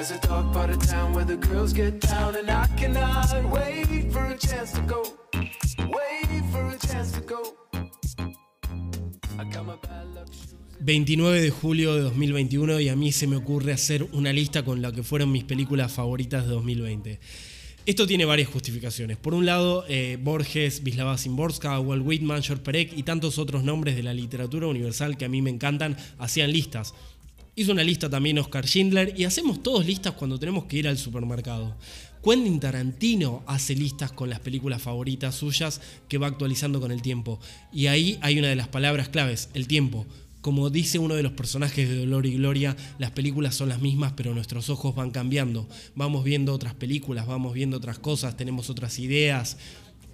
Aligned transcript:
There's 0.00 0.12
a 0.12 0.26
dark 0.26 0.50
part 0.54 0.70
of 0.70 0.78
town 0.88 1.12
where 1.12 1.26
the 1.26 1.36
girls 1.36 1.74
get 1.74 2.00
down, 2.00 2.34
and 2.34 2.48
I 2.48 2.66
cannot 2.74 3.34
wait 3.52 4.10
for 4.10 4.24
a 4.24 4.38
chance 4.38 4.72
to 4.72 4.80
go. 4.86 5.02
Wait 5.34 6.42
for 6.50 6.70
a 6.70 6.78
chance 6.78 7.12
to 7.12 7.20
go. 7.20 7.54
I 9.38 9.44
got 9.52 9.66
my 9.66 9.76
bad 9.76 10.06
luck 10.14 10.32
shoes. 10.32 10.54
29 10.80 11.42
de 11.42 11.50
julio 11.50 11.94
de 11.96 12.00
2021 12.00 12.80
y 12.80 12.88
a 12.88 12.96
mí 12.96 13.12
se 13.12 13.26
me 13.26 13.36
ocurre 13.36 13.74
hacer 13.74 14.04
una 14.12 14.32
lista 14.32 14.64
con 14.64 14.80
la 14.80 14.90
que 14.90 15.02
fueron 15.02 15.32
mis 15.32 15.44
películas 15.44 15.92
favoritas 15.92 16.46
de 16.46 16.52
2020. 16.54 17.20
Esto 17.84 18.06
tiene 18.06 18.24
varias 18.24 18.48
justificaciones. 18.48 19.18
Por 19.18 19.34
un 19.34 19.44
lado, 19.44 19.84
eh, 19.86 20.16
Borges, 20.18 20.80
Wisława 20.82 21.18
Szymborska, 21.18 21.78
Walt 21.78 22.06
Whitman, 22.06 22.42
George 22.42 22.64
Perec 22.64 22.96
y 22.96 23.02
tantos 23.02 23.38
otros 23.38 23.64
nombres 23.64 23.96
de 23.96 24.02
la 24.02 24.14
literatura 24.14 24.66
universal 24.66 25.18
que 25.18 25.26
a 25.26 25.28
mí 25.28 25.42
me 25.42 25.50
encantan 25.50 25.98
hacían 26.18 26.52
listas. 26.52 26.94
Hizo 27.56 27.72
una 27.72 27.82
lista 27.82 28.08
también 28.08 28.38
Oscar 28.38 28.66
Schindler 28.66 29.14
y 29.18 29.24
hacemos 29.24 29.62
todos 29.62 29.84
listas 29.84 30.14
cuando 30.14 30.38
tenemos 30.38 30.64
que 30.64 30.78
ir 30.78 30.88
al 30.88 30.98
supermercado. 30.98 31.76
Quentin 32.22 32.60
Tarantino 32.60 33.42
hace 33.46 33.74
listas 33.74 34.12
con 34.12 34.30
las 34.30 34.40
películas 34.40 34.82
favoritas 34.82 35.34
suyas 35.34 35.80
que 36.08 36.18
va 36.18 36.28
actualizando 36.28 36.80
con 36.80 36.92
el 36.92 37.02
tiempo. 37.02 37.40
Y 37.72 37.86
ahí 37.86 38.18
hay 38.22 38.38
una 38.38 38.48
de 38.48 38.56
las 38.56 38.68
palabras 38.68 39.08
claves, 39.08 39.48
el 39.54 39.66
tiempo. 39.66 40.06
Como 40.42 40.70
dice 40.70 40.98
uno 40.98 41.16
de 41.16 41.22
los 41.22 41.32
personajes 41.32 41.88
de 41.88 41.96
Dolor 41.96 42.24
y 42.24 42.34
Gloria, 42.34 42.76
las 42.98 43.10
películas 43.10 43.54
son 43.54 43.68
las 43.68 43.80
mismas, 43.80 44.12
pero 44.16 44.32
nuestros 44.32 44.70
ojos 44.70 44.94
van 44.94 45.10
cambiando. 45.10 45.68
Vamos 45.94 46.24
viendo 46.24 46.54
otras 46.54 46.74
películas, 46.74 47.26
vamos 47.26 47.52
viendo 47.52 47.76
otras 47.76 47.98
cosas, 47.98 48.36
tenemos 48.36 48.70
otras 48.70 48.98
ideas, 48.98 49.58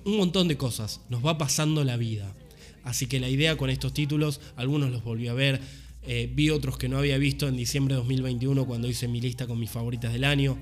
un 0.04 0.16
montón 0.16 0.48
de 0.48 0.56
cosas. 0.56 1.00
Nos 1.10 1.24
va 1.24 1.38
pasando 1.38 1.84
la 1.84 1.96
vida. 1.96 2.34
Así 2.82 3.06
que 3.06 3.20
la 3.20 3.28
idea 3.28 3.56
con 3.56 3.68
estos 3.68 3.92
títulos, 3.92 4.40
algunos 4.56 4.90
los 4.90 5.04
volví 5.04 5.28
a 5.28 5.34
ver, 5.34 5.60
eh, 6.06 6.30
vi 6.32 6.50
otros 6.50 6.78
que 6.78 6.88
no 6.88 6.98
había 6.98 7.18
visto 7.18 7.48
en 7.48 7.56
diciembre 7.56 7.94
de 7.94 7.98
2021 7.98 8.64
cuando 8.66 8.88
hice 8.88 9.08
mi 9.08 9.20
lista 9.20 9.46
con 9.46 9.58
mis 9.58 9.70
favoritas 9.70 10.12
del 10.12 10.24
año. 10.24 10.56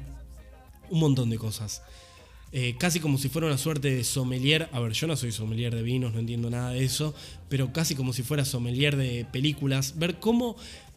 Un 0.90 1.00
montón 1.00 1.30
de 1.30 1.38
cosas. 1.38 1.82
Eh, 2.56 2.76
casi 2.78 3.00
como 3.00 3.18
si 3.18 3.28
fuera 3.28 3.48
una 3.48 3.58
suerte 3.58 3.92
de 3.92 4.04
sommelier. 4.04 4.68
A 4.72 4.80
ver, 4.80 4.92
yo 4.92 5.06
no 5.06 5.16
soy 5.16 5.32
sommelier 5.32 5.74
de 5.74 5.82
vinos, 5.82 6.12
no 6.12 6.20
entiendo 6.20 6.48
nada 6.50 6.70
de 6.70 6.84
eso, 6.84 7.14
pero 7.48 7.72
casi 7.72 7.94
como 7.94 8.12
si 8.12 8.22
fuera 8.22 8.44
sommelier 8.44 8.96
de 8.96 9.26
películas. 9.32 9.98
Ver 9.98 10.20
cómo 10.20 10.56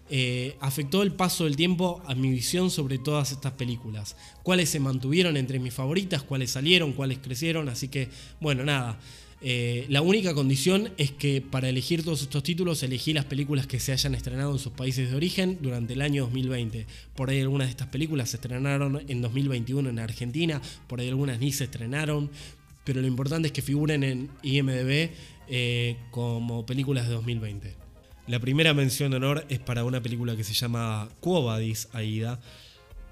eh, 0.09 0.55
afectó 0.61 1.03
el 1.03 1.11
paso 1.11 1.43
del 1.43 1.55
tiempo 1.55 2.01
a 2.05 2.15
mi 2.15 2.29
visión 2.29 2.69
sobre 2.69 2.99
todas 2.99 3.31
estas 3.31 3.53
películas. 3.53 4.15
Cuáles 4.43 4.69
se 4.69 4.79
mantuvieron 4.79 5.35
entre 5.35 5.59
mis 5.59 5.73
favoritas, 5.73 6.23
cuáles 6.23 6.51
salieron, 6.51 6.93
cuáles 6.93 7.17
crecieron. 7.17 7.69
Así 7.69 7.87
que, 7.87 8.09
bueno, 8.39 8.63
nada. 8.63 8.99
Eh, 9.39 9.85
la 9.89 10.01
única 10.01 10.33
condición 10.33 10.89
es 10.97 11.11
que 11.11 11.41
para 11.41 11.69
elegir 11.69 12.03
todos 12.03 12.23
estos 12.23 12.41
títulos 12.41 12.81
elegí 12.81 13.13
las 13.13 13.25
películas 13.25 13.67
que 13.67 13.79
se 13.79 13.91
hayan 13.91 14.15
estrenado 14.15 14.51
en 14.51 14.57
sus 14.57 14.73
países 14.73 15.11
de 15.11 15.15
origen 15.15 15.59
durante 15.61 15.93
el 15.93 16.01
año 16.01 16.23
2020. 16.23 16.87
Por 17.15 17.29
ahí 17.29 17.41
algunas 17.41 17.67
de 17.67 17.71
estas 17.71 17.87
películas 17.87 18.31
se 18.31 18.37
estrenaron 18.37 19.03
en 19.07 19.21
2021 19.21 19.89
en 19.89 19.99
Argentina, 19.99 20.59
por 20.87 20.99
ahí 20.99 21.07
algunas 21.07 21.39
ni 21.39 21.51
se 21.51 21.65
estrenaron, 21.65 22.31
pero 22.83 23.01
lo 23.01 23.07
importante 23.07 23.47
es 23.47 23.51
que 23.51 23.61
figuren 23.61 24.03
en 24.03 24.29
IMDB 24.41 25.11
eh, 25.49 25.97
como 26.09 26.65
películas 26.65 27.07
de 27.07 27.13
2020. 27.13 27.75
La 28.25 28.39
primera 28.39 28.73
mención 28.73 29.11
de 29.11 29.17
honor 29.17 29.45
es 29.49 29.59
para 29.59 29.83
una 29.83 30.01
película 30.01 30.35
que 30.35 30.43
se 30.43 30.53
llama 30.53 31.09
Quo 31.19 31.49
Aida, 31.51 32.39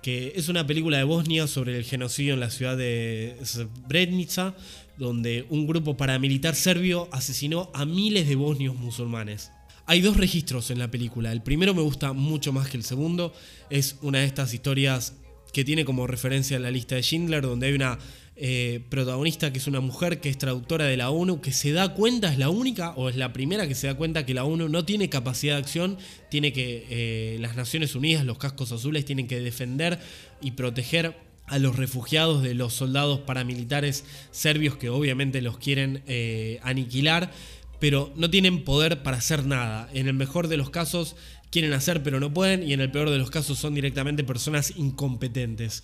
que 0.01 0.33
es 0.35 0.49
una 0.49 0.67
película 0.67 0.97
de 0.97 1.03
Bosnia 1.03 1.47
sobre 1.47 1.77
el 1.77 1.83
genocidio 1.83 2.33
en 2.33 2.39
la 2.39 2.49
ciudad 2.49 2.77
de 2.77 3.37
Srebrenica 3.43 4.55
donde 4.97 5.45
un 5.49 5.67
grupo 5.67 5.97
paramilitar 5.97 6.55
serbio 6.55 7.09
asesinó 7.11 7.69
a 7.73 7.85
miles 7.85 8.27
de 8.27 8.35
bosnios 8.35 8.75
musulmanes. 8.75 9.51
Hay 9.87 10.01
dos 10.01 10.17
registros 10.17 10.71
en 10.71 10.79
la 10.79 10.89
película. 10.89 11.31
El 11.31 11.43
primero 11.43 11.73
me 11.73 11.81
gusta 11.81 12.13
mucho 12.13 12.51
más 12.51 12.69
que 12.69 12.77
el 12.77 12.83
segundo. 12.83 13.33
Es 13.69 13.97
una 14.01 14.19
de 14.19 14.25
estas 14.25 14.53
historias 14.53 15.13
que 15.53 15.63
tiene 15.63 15.85
como 15.85 16.07
referencia 16.07 16.59
la 16.59 16.71
lista 16.71 16.95
de 16.95 17.03
Schindler, 17.03 17.43
donde 17.43 17.67
hay 17.67 17.73
una 17.73 17.99
eh, 18.37 18.81
protagonista 18.89 19.53
que 19.53 19.59
es 19.59 19.67
una 19.67 19.79
mujer 19.79 20.19
que 20.19 20.29
es 20.29 20.37
traductora 20.37 20.85
de 20.85 20.97
la 20.97 21.09
ONU, 21.11 21.39
que 21.39 21.53
se 21.53 21.71
da 21.71 21.93
cuenta, 21.93 22.29
es 22.29 22.37
la 22.37 22.49
única 22.49 22.89
o 22.97 23.07
es 23.07 23.15
la 23.15 23.31
primera 23.31 23.65
que 23.65 23.75
se 23.75 23.87
da 23.87 23.95
cuenta 23.95 24.25
que 24.25 24.33
la 24.33 24.43
ONU 24.43 24.67
no 24.67 24.83
tiene 24.83 25.07
capacidad 25.07 25.53
de 25.53 25.61
acción, 25.61 25.97
tiene 26.29 26.51
que 26.51 26.85
eh, 26.89 27.37
las 27.39 27.55
Naciones 27.55 27.95
Unidas, 27.95 28.25
los 28.25 28.37
cascos 28.37 28.73
azules, 28.73 29.05
tienen 29.05 29.27
que 29.27 29.39
defender 29.39 29.99
y 30.41 30.51
proteger 30.51 31.15
a 31.47 31.59
los 31.59 31.75
refugiados 31.75 32.41
de 32.41 32.55
los 32.55 32.73
soldados 32.73 33.19
paramilitares 33.19 34.03
serbios 34.31 34.77
que 34.77 34.89
obviamente 34.89 35.41
los 35.41 35.57
quieren 35.57 36.01
eh, 36.07 36.59
aniquilar, 36.63 37.31
pero 37.79 38.11
no 38.15 38.29
tienen 38.29 38.63
poder 38.63 39.03
para 39.03 39.17
hacer 39.17 39.45
nada. 39.45 39.89
En 39.93 40.07
el 40.07 40.13
mejor 40.13 40.47
de 40.47 40.57
los 40.57 40.69
casos 40.69 41.15
quieren 41.51 41.73
hacer 41.73 42.03
pero 42.03 42.19
no 42.19 42.33
pueden 42.33 42.67
y 42.67 42.73
en 42.73 42.81
el 42.81 42.91
peor 42.91 43.09
de 43.09 43.17
los 43.17 43.29
casos 43.29 43.59
son 43.59 43.75
directamente 43.75 44.23
personas 44.23 44.73
incompetentes. 44.75 45.83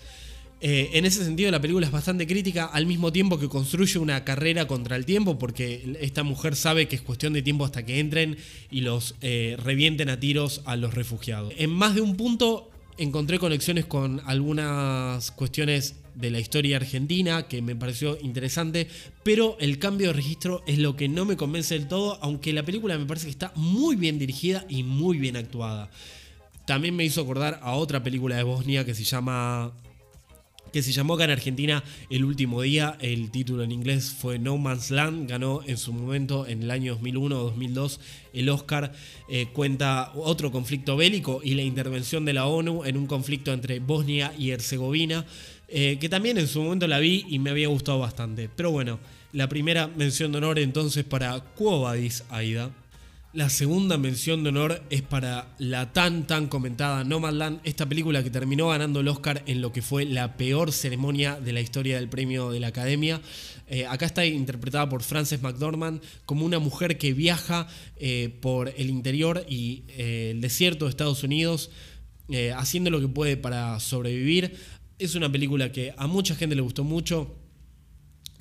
Eh, 0.63 0.91
en 0.93 1.05
ese 1.05 1.23
sentido 1.23 1.49
la 1.49 1.59
película 1.59 1.87
es 1.87 1.91
bastante 1.91 2.27
crítica 2.27 2.65
al 2.65 2.85
mismo 2.85 3.11
tiempo 3.11 3.39
que 3.39 3.49
construye 3.49 3.97
una 3.97 4.23
carrera 4.23 4.67
contra 4.67 4.95
el 4.95 5.05
tiempo 5.05 5.39
porque 5.39 5.97
esta 6.01 6.21
mujer 6.21 6.55
sabe 6.55 6.87
que 6.87 6.95
es 6.95 7.01
cuestión 7.01 7.33
de 7.33 7.41
tiempo 7.41 7.65
hasta 7.65 7.83
que 7.83 7.99
entren 7.99 8.37
y 8.69 8.81
los 8.81 9.15
eh, 9.21 9.57
revienten 9.63 10.09
a 10.09 10.19
tiros 10.19 10.61
a 10.65 10.75
los 10.75 10.93
refugiados. 10.93 11.53
En 11.57 11.71
más 11.71 11.95
de 11.95 12.01
un 12.01 12.15
punto 12.15 12.70
encontré 12.97 13.39
conexiones 13.39 13.85
con 13.85 14.21
algunas 14.25 15.31
cuestiones 15.31 15.95
de 16.15 16.29
la 16.29 16.39
historia 16.39 16.77
argentina 16.77 17.47
que 17.47 17.61
me 17.61 17.75
pareció 17.75 18.17
interesante, 18.21 18.87
pero 19.23 19.57
el 19.59 19.79
cambio 19.79 20.07
de 20.07 20.13
registro 20.13 20.63
es 20.67 20.77
lo 20.77 20.95
que 20.95 21.07
no 21.07 21.25
me 21.25 21.37
convence 21.37 21.73
del 21.73 21.87
todo, 21.87 22.19
aunque 22.21 22.53
la 22.53 22.63
película 22.63 22.97
me 22.97 23.05
parece 23.05 23.27
que 23.27 23.31
está 23.31 23.51
muy 23.55 23.95
bien 23.95 24.19
dirigida 24.19 24.65
y 24.69 24.83
muy 24.83 25.17
bien 25.17 25.37
actuada. 25.37 25.89
También 26.65 26.95
me 26.95 27.05
hizo 27.05 27.21
acordar 27.21 27.59
a 27.63 27.73
otra 27.73 28.03
película 28.03 28.35
de 28.35 28.43
Bosnia 28.43 28.85
que 28.85 28.93
se 28.93 29.03
llama 29.03 29.73
que 30.71 30.81
se 30.81 30.91
llamó 30.91 31.15
acá 31.15 31.25
en 31.25 31.31
Argentina 31.31 31.83
El 32.09 32.23
último 32.23 32.61
día. 32.61 32.97
El 32.99 33.31
título 33.31 33.63
en 33.63 33.71
inglés 33.71 34.15
fue 34.17 34.39
No 34.39 34.57
Man's 34.57 34.91
Land. 34.91 35.29
Ganó 35.29 35.61
en 35.65 35.77
su 35.77 35.93
momento, 35.93 36.47
en 36.47 36.63
el 36.63 36.71
año 36.71 36.93
2001 36.93 37.39
o 37.39 37.43
2002, 37.43 37.99
el 38.33 38.49
Oscar. 38.49 38.93
Eh, 39.29 39.47
cuenta 39.53 40.11
otro 40.15 40.51
conflicto 40.51 40.95
bélico 40.95 41.41
y 41.43 41.55
la 41.55 41.61
intervención 41.61 42.25
de 42.25 42.33
la 42.33 42.47
ONU 42.47 42.83
en 42.85 42.97
un 42.97 43.07
conflicto 43.07 43.53
entre 43.53 43.79
Bosnia 43.79 44.33
y 44.37 44.51
Herzegovina. 44.51 45.25
Eh, 45.67 45.97
que 46.01 46.09
también 46.09 46.37
en 46.37 46.47
su 46.47 46.61
momento 46.61 46.85
la 46.87 46.99
vi 46.99 47.25
y 47.29 47.39
me 47.39 47.49
había 47.49 47.69
gustado 47.69 47.99
bastante. 47.99 48.49
Pero 48.53 48.71
bueno, 48.71 48.99
la 49.31 49.47
primera 49.47 49.87
mención 49.87 50.31
de 50.31 50.39
honor 50.39 50.59
entonces 50.59 51.05
para 51.05 51.39
Quo 51.39 51.87
Aida. 51.87 52.71
La 53.33 53.49
segunda 53.49 53.97
mención 53.97 54.43
de 54.43 54.49
honor 54.49 54.83
es 54.89 55.03
para 55.03 55.55
la 55.57 55.93
tan 55.93 56.27
tan 56.27 56.47
comentada 56.47 57.05
Nomadland, 57.05 57.61
esta 57.63 57.85
película 57.85 58.25
que 58.25 58.29
terminó 58.29 58.67
ganando 58.67 58.99
el 58.99 59.07
Oscar 59.07 59.41
en 59.45 59.61
lo 59.61 59.71
que 59.71 59.81
fue 59.81 60.03
la 60.03 60.35
peor 60.35 60.73
ceremonia 60.73 61.39
de 61.39 61.53
la 61.53 61.61
historia 61.61 61.95
del 61.95 62.09
premio 62.09 62.51
de 62.51 62.59
la 62.59 62.67
Academia. 62.67 63.21
Eh, 63.69 63.85
acá 63.85 64.05
está 64.05 64.25
interpretada 64.25 64.89
por 64.89 65.01
Frances 65.01 65.41
McDormand 65.41 66.01
como 66.25 66.45
una 66.45 66.59
mujer 66.59 66.97
que 66.97 67.13
viaja 67.13 67.69
eh, 67.95 68.37
por 68.41 68.73
el 68.75 68.89
interior 68.89 69.45
y 69.47 69.83
eh, 69.87 70.31
el 70.31 70.41
desierto 70.41 70.83
de 70.83 70.89
Estados 70.89 71.23
Unidos 71.23 71.71
haciendo 72.57 72.89
lo 72.89 72.99
que 72.99 73.07
puede 73.07 73.37
para 73.37 73.79
sobrevivir. 73.79 74.57
Es 74.99 75.15
una 75.15 75.31
película 75.31 75.71
que 75.71 75.93
a 75.97 76.07
mucha 76.07 76.35
gente 76.35 76.55
le 76.55 76.61
gustó 76.61 76.83
mucho. 76.83 77.33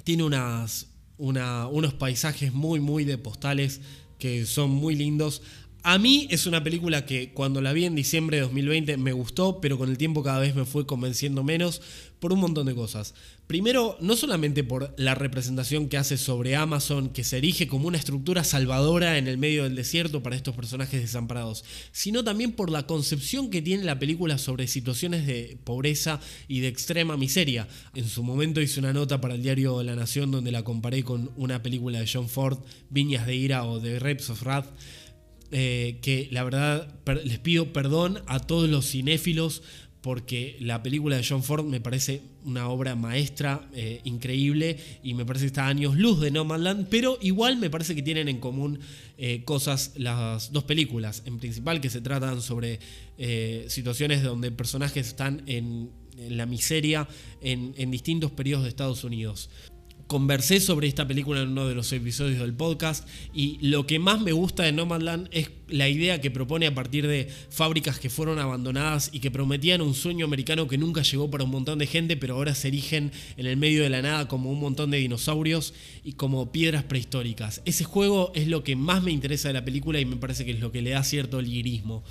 Tiene 0.03 0.25
unas, 0.25 0.89
unos 1.17 1.95
paisajes 1.95 2.53
muy 2.53 2.81
muy 2.81 3.05
de 3.05 3.19
postales 3.19 3.81
que 4.21 4.47
son 4.47 4.71
muy 4.71 4.95
lindos. 4.95 5.43
A 5.83 5.99
mí 5.99 6.29
es 6.31 6.47
una 6.47 6.63
película 6.63 7.07
que 7.07 7.33
cuando 7.33 7.61
la 7.61 7.73
vi 7.73 7.87
en 7.87 7.97
diciembre 7.97 8.37
de 8.37 8.43
2020 8.43 8.97
me 8.99 9.13
gustó, 9.13 9.61
pero 9.61 9.79
con 9.79 9.91
el 9.91 9.99
tiempo 9.99 10.23
cada 10.23 10.39
vez 10.39 10.55
me 10.55 10.65
fue 10.67 10.87
convenciendo 10.87 11.43
menos 11.43 11.83
por 12.21 12.33
un 12.33 12.41
montón 12.41 12.67
de 12.67 12.75
cosas. 12.75 13.15
Primero, 13.47 13.97
no 14.01 14.15
solamente 14.15 14.63
por 14.63 14.95
la 14.97 15.15
representación 15.15 15.89
que 15.89 15.97
hace 15.97 16.17
sobre 16.17 16.55
Amazon, 16.55 17.09
que 17.09 17.25
se 17.25 17.39
erige 17.39 17.67
como 17.67 17.89
una 17.89 17.99
estructura 17.99 18.45
salvadora 18.45 19.19
en 19.19 19.27
el 19.27 19.39
medio 19.39 19.65
del 19.65 19.75
desierto 19.75 20.23
para 20.23 20.37
estos 20.37 20.55
personajes 20.55 21.01
desamparados, 21.01 21.65
sino 21.91 22.23
también 22.23 22.53
por 22.53 22.71
la 22.71 22.87
concepción 22.87 23.51
que 23.51 23.63
tiene 23.63 23.85
la 23.85 23.99
película 23.99 24.39
sobre 24.39 24.69
situaciones 24.69 25.27
de 25.27 25.59
pobreza 25.65 26.21
y 26.47 26.61
de 26.61 26.69
extrema 26.69 27.17
miseria. 27.17 27.67
En 27.95 28.07
su 28.07 28.23
momento 28.23 28.61
hice 28.61 28.79
una 28.79 28.93
nota 28.93 29.21
para 29.21 29.35
el 29.35 29.43
diario 29.43 29.83
La 29.83 29.97
Nación 29.97 30.31
donde 30.31 30.53
la 30.53 30.63
comparé 30.63 31.03
con 31.03 31.33
una 31.37 31.63
película 31.63 32.01
de 32.01 32.09
John 32.13 32.29
Ford, 32.29 32.59
Viñas 32.91 33.27
de 33.27 33.35
Ira 33.35 33.65
o 33.65 33.81
The 33.81 33.99
Rapes 33.99 34.31
of 34.31 34.43
Wrath 34.43 34.67
eh, 35.53 35.99
que 36.01 36.29
la 36.31 36.45
verdad 36.45 36.95
les 37.25 37.41
pido 37.41 37.73
perdón 37.73 38.23
a 38.29 38.39
todos 38.39 38.71
los 38.71 38.89
cinéfilos 38.89 39.63
porque 40.03 40.57
la 40.61 40.83
película 40.83 41.17
de 41.17 41.25
John 41.29 41.43
Ford 41.43 41.65
me 41.65 41.81
parece 41.81 42.23
una 42.45 42.69
obra 42.69 42.95
maestra 42.97 43.69
eh, 43.75 44.01
increíble 44.05 44.79
y 45.03 45.15
me 45.15 45.27
parece 45.27 45.45
que 45.45 45.49
está 45.49 45.67
a 45.67 45.69
años 45.69 45.97
luz 45.97 46.21
de 46.21 46.31
No 46.31 46.45
Man 46.45 46.65
Land, 46.65 46.89
pero 46.89 47.19
igual 47.21 47.59
me 47.59 47.71
parece 47.71 47.95
que 47.95 48.03
tienen 48.03 48.29
en 48.29 48.41
común 48.41 48.81
eh, 49.19 49.43
cosas 49.45 49.93
las 49.97 50.53
dos 50.53 50.65
películas, 50.65 51.23
en 51.27 51.39
principal 51.39 51.81
que 51.81 51.91
se 51.91 52.01
tratan 52.01 52.41
sobre 52.41 52.81
situaciones 53.69 54.23
donde 54.23 54.51
personajes 54.51 55.09
están 55.09 55.43
en, 55.45 55.91
la 56.31 56.47
miseria 56.47 57.07
en, 57.43 57.75
en 57.77 57.91
distintos 57.91 58.31
periodos 58.31 58.65
de 58.65 58.71
Estados 58.71 59.05
Unidos. 59.05 59.51
Conversé 60.11 60.59
sobre 60.59 60.89
esta 60.89 61.07
película 61.07 61.41
en 61.41 61.51
uno 61.51 61.69
de 61.69 61.75
los 61.77 61.93
episodios 61.93 62.41
del 62.41 62.53
podcast 62.53 63.07
y 63.33 63.59
lo 63.61 63.87
que 63.87 64.01
más 64.01 64.21
me 64.21 64.33
gusta 64.33 64.65
de 64.65 64.73
Nomadland 64.73 65.29
es 65.31 65.53
la 65.69 65.89
idea 65.89 66.21
que 66.21 66.33
propone 66.33 66.67
a 66.67 66.75
partir 66.75 67.07
de 67.07 67.29
fábricas 67.49 68.01
que 68.01 68.11
fueron 68.11 68.41
abandonadas 68.41 69.11
y 69.13 69.21
que 69.21 69.31
prometían 69.31 69.81
un 69.81 69.95
sueño 69.95 70.27
americano 70.27 70.67
que 70.67 70.79
nunca 70.79 71.03
llegó 71.03 71.31
para 71.31 71.45
un 71.45 71.51
montón 71.51 71.79
de 71.79 71.87
gente, 71.87 72.17
pero 72.17 72.35
ahora 72.35 72.57
se 72.57 72.67
erigen 72.67 73.13
en 73.37 73.47
el 73.47 73.57
medio 73.57 73.85
de 73.85 73.89
la 73.89 74.03
nada 74.03 74.27
como 74.27 74.51
un 74.51 74.59
montón 74.59 74.91
de 74.91 74.99
dinosaurios 74.99 75.75
y 76.03 76.15
como 76.15 76.51
piedras 76.51 76.83
prehistóricas. 76.83 77.63
Ese 77.65 77.85
juego 77.85 78.33
es 78.35 78.49
lo 78.49 78.65
que 78.65 78.75
más 78.75 79.05
me 79.05 79.13
interesa 79.13 79.47
de 79.47 79.55
la 79.55 79.65
película 79.65 80.01
y 80.01 80.07
me 80.07 80.17
parece 80.17 80.45
que 80.45 80.51
es 80.51 80.59
lo 80.59 80.73
que 80.73 80.83
le 80.83 80.91
da 80.91 81.05
cierto 81.05 81.41
lirismo. 81.41 82.03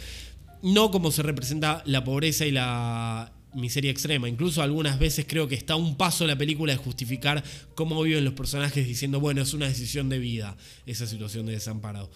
No 0.64 0.90
como 0.90 1.12
se 1.12 1.22
representa 1.22 1.84
la 1.86 2.06
pobreza 2.06 2.46
y 2.46 2.52
la, 2.52 3.34
miseria 3.54 3.92
extrema. 3.92 4.30
Incluso 4.30 4.62
algunas 4.62 5.00
veces 5.00 5.26
creo 5.28 5.48
que 5.48 5.56
está 5.56 5.76
un 5.76 5.98
paso 5.98 6.26
la 6.28 6.38
película 6.38 6.74
de 6.74 6.78
justificar 6.78 7.44
cómo 7.76 8.02
viven 8.02 8.26
los 8.26 8.34
personajes 8.34 8.88
diciendo, 8.88 9.20
bueno, 9.20 9.42
es 9.42 9.54
una 9.54 9.68
decisión 9.68 10.10
de 10.10 10.20
vida 10.20 10.58
esa 10.86 11.08
situación 11.08 11.46
de 11.46 11.54
desamparado. 11.54 12.10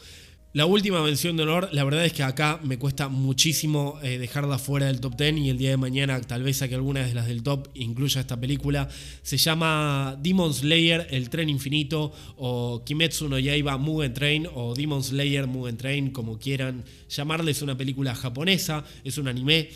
La 0.56 0.68
última 0.68 1.02
mención 1.02 1.36
de 1.36 1.42
honor, 1.42 1.70
la 1.72 1.84
verdad 1.84 2.06
es 2.06 2.14
que 2.14 2.22
acá 2.22 2.60
me 2.64 2.78
cuesta 2.78 3.08
muchísimo 3.08 3.98
eh, 4.04 4.20
dejarla 4.20 4.60
fuera 4.60 4.86
del 4.86 5.00
top 5.00 5.18
10 5.18 5.38
y 5.38 5.50
el 5.50 5.58
día 5.58 5.72
de 5.72 5.78
mañana 5.78 6.22
tal 6.22 6.44
vez 6.44 6.58
saque 6.58 6.76
alguna 6.76 7.04
de 7.04 7.16
las 7.16 7.26
del 7.26 7.42
top 7.42 7.70
incluya 7.74 8.22
esta 8.22 8.40
película. 8.40 8.88
Se 9.24 9.38
llama 9.38 10.16
Demon 10.22 10.54
Slayer, 10.54 11.08
El 11.10 11.32
Tren 11.32 11.50
Infinito 11.50 12.14
o 12.38 12.84
Kimetsu 12.86 13.30
no 13.30 13.40
Yaiba 13.40 13.78
Mugen 13.78 14.14
Train 14.14 14.48
o 14.54 14.76
Demon 14.76 15.04
Slayer 15.04 15.48
Mugen 15.48 15.76
Train, 15.76 16.12
como 16.12 16.38
quieran 16.38 16.84
llamarle. 17.10 17.50
Es 17.50 17.64
una 17.64 17.76
película 17.76 18.14
japonesa, 18.14 18.86
es 19.04 19.18
un 19.18 19.28
anime 19.28 19.70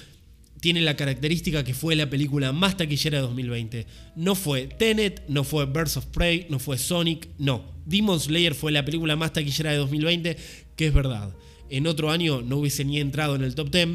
tiene 0.59 0.81
la 0.81 0.95
característica 0.95 1.63
que 1.63 1.73
fue 1.73 1.95
la 1.95 2.09
película 2.09 2.51
más 2.51 2.77
taquillera 2.77 3.17
de 3.17 3.23
2020. 3.23 3.87
No 4.15 4.35
fue 4.35 4.67
Tenet, 4.67 5.23
no 5.27 5.43
fue 5.43 5.65
Birds 5.65 5.97
of 5.97 6.05
Prey, 6.07 6.47
no 6.49 6.59
fue 6.59 6.77
Sonic, 6.77 7.29
no. 7.37 7.65
Demon 7.85 8.19
Slayer 8.19 8.55
fue 8.55 8.71
la 8.71 8.83
película 8.83 9.15
más 9.15 9.33
taquillera 9.33 9.71
de 9.71 9.77
2020, 9.77 10.37
que 10.75 10.87
es 10.87 10.93
verdad. 10.93 11.35
En 11.69 11.87
otro 11.87 12.11
año 12.11 12.41
no 12.41 12.57
hubiese 12.57 12.85
ni 12.85 12.99
entrado 12.99 13.35
en 13.35 13.43
el 13.43 13.55
top 13.55 13.69
10, 13.71 13.87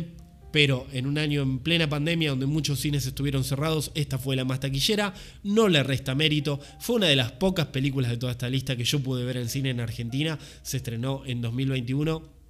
pero 0.53 0.87
en 0.93 1.07
un 1.07 1.19
año 1.19 1.43
en 1.43 1.59
plena 1.59 1.89
pandemia 1.89 2.31
donde 2.31 2.47
muchos 2.47 2.79
cines 2.81 3.07
estuvieron 3.07 3.43
cerrados, 3.43 3.91
esta 3.95 4.19
fue 4.19 4.37
la 4.37 4.45
más 4.45 4.61
taquillera, 4.61 5.15
no 5.43 5.69
le 5.69 5.83
resta 5.83 6.15
mérito, 6.15 6.61
fue 6.79 6.97
una 6.97 7.07
de 7.07 7.17
las 7.17 7.33
pocas 7.33 7.67
películas 7.67 8.11
de 8.11 8.19
toda 8.19 8.33
esta 8.33 8.51
lista 8.51 8.77
que 8.77 8.85
yo 8.85 9.01
pude 9.01 9.25
ver 9.25 9.39
en 9.39 9.49
cine 9.49 9.71
en 9.71 9.81
Argentina, 9.81 10.39
se 10.63 10.77
estrenó 10.77 11.23
en 11.25 11.41
2021 11.41 12.42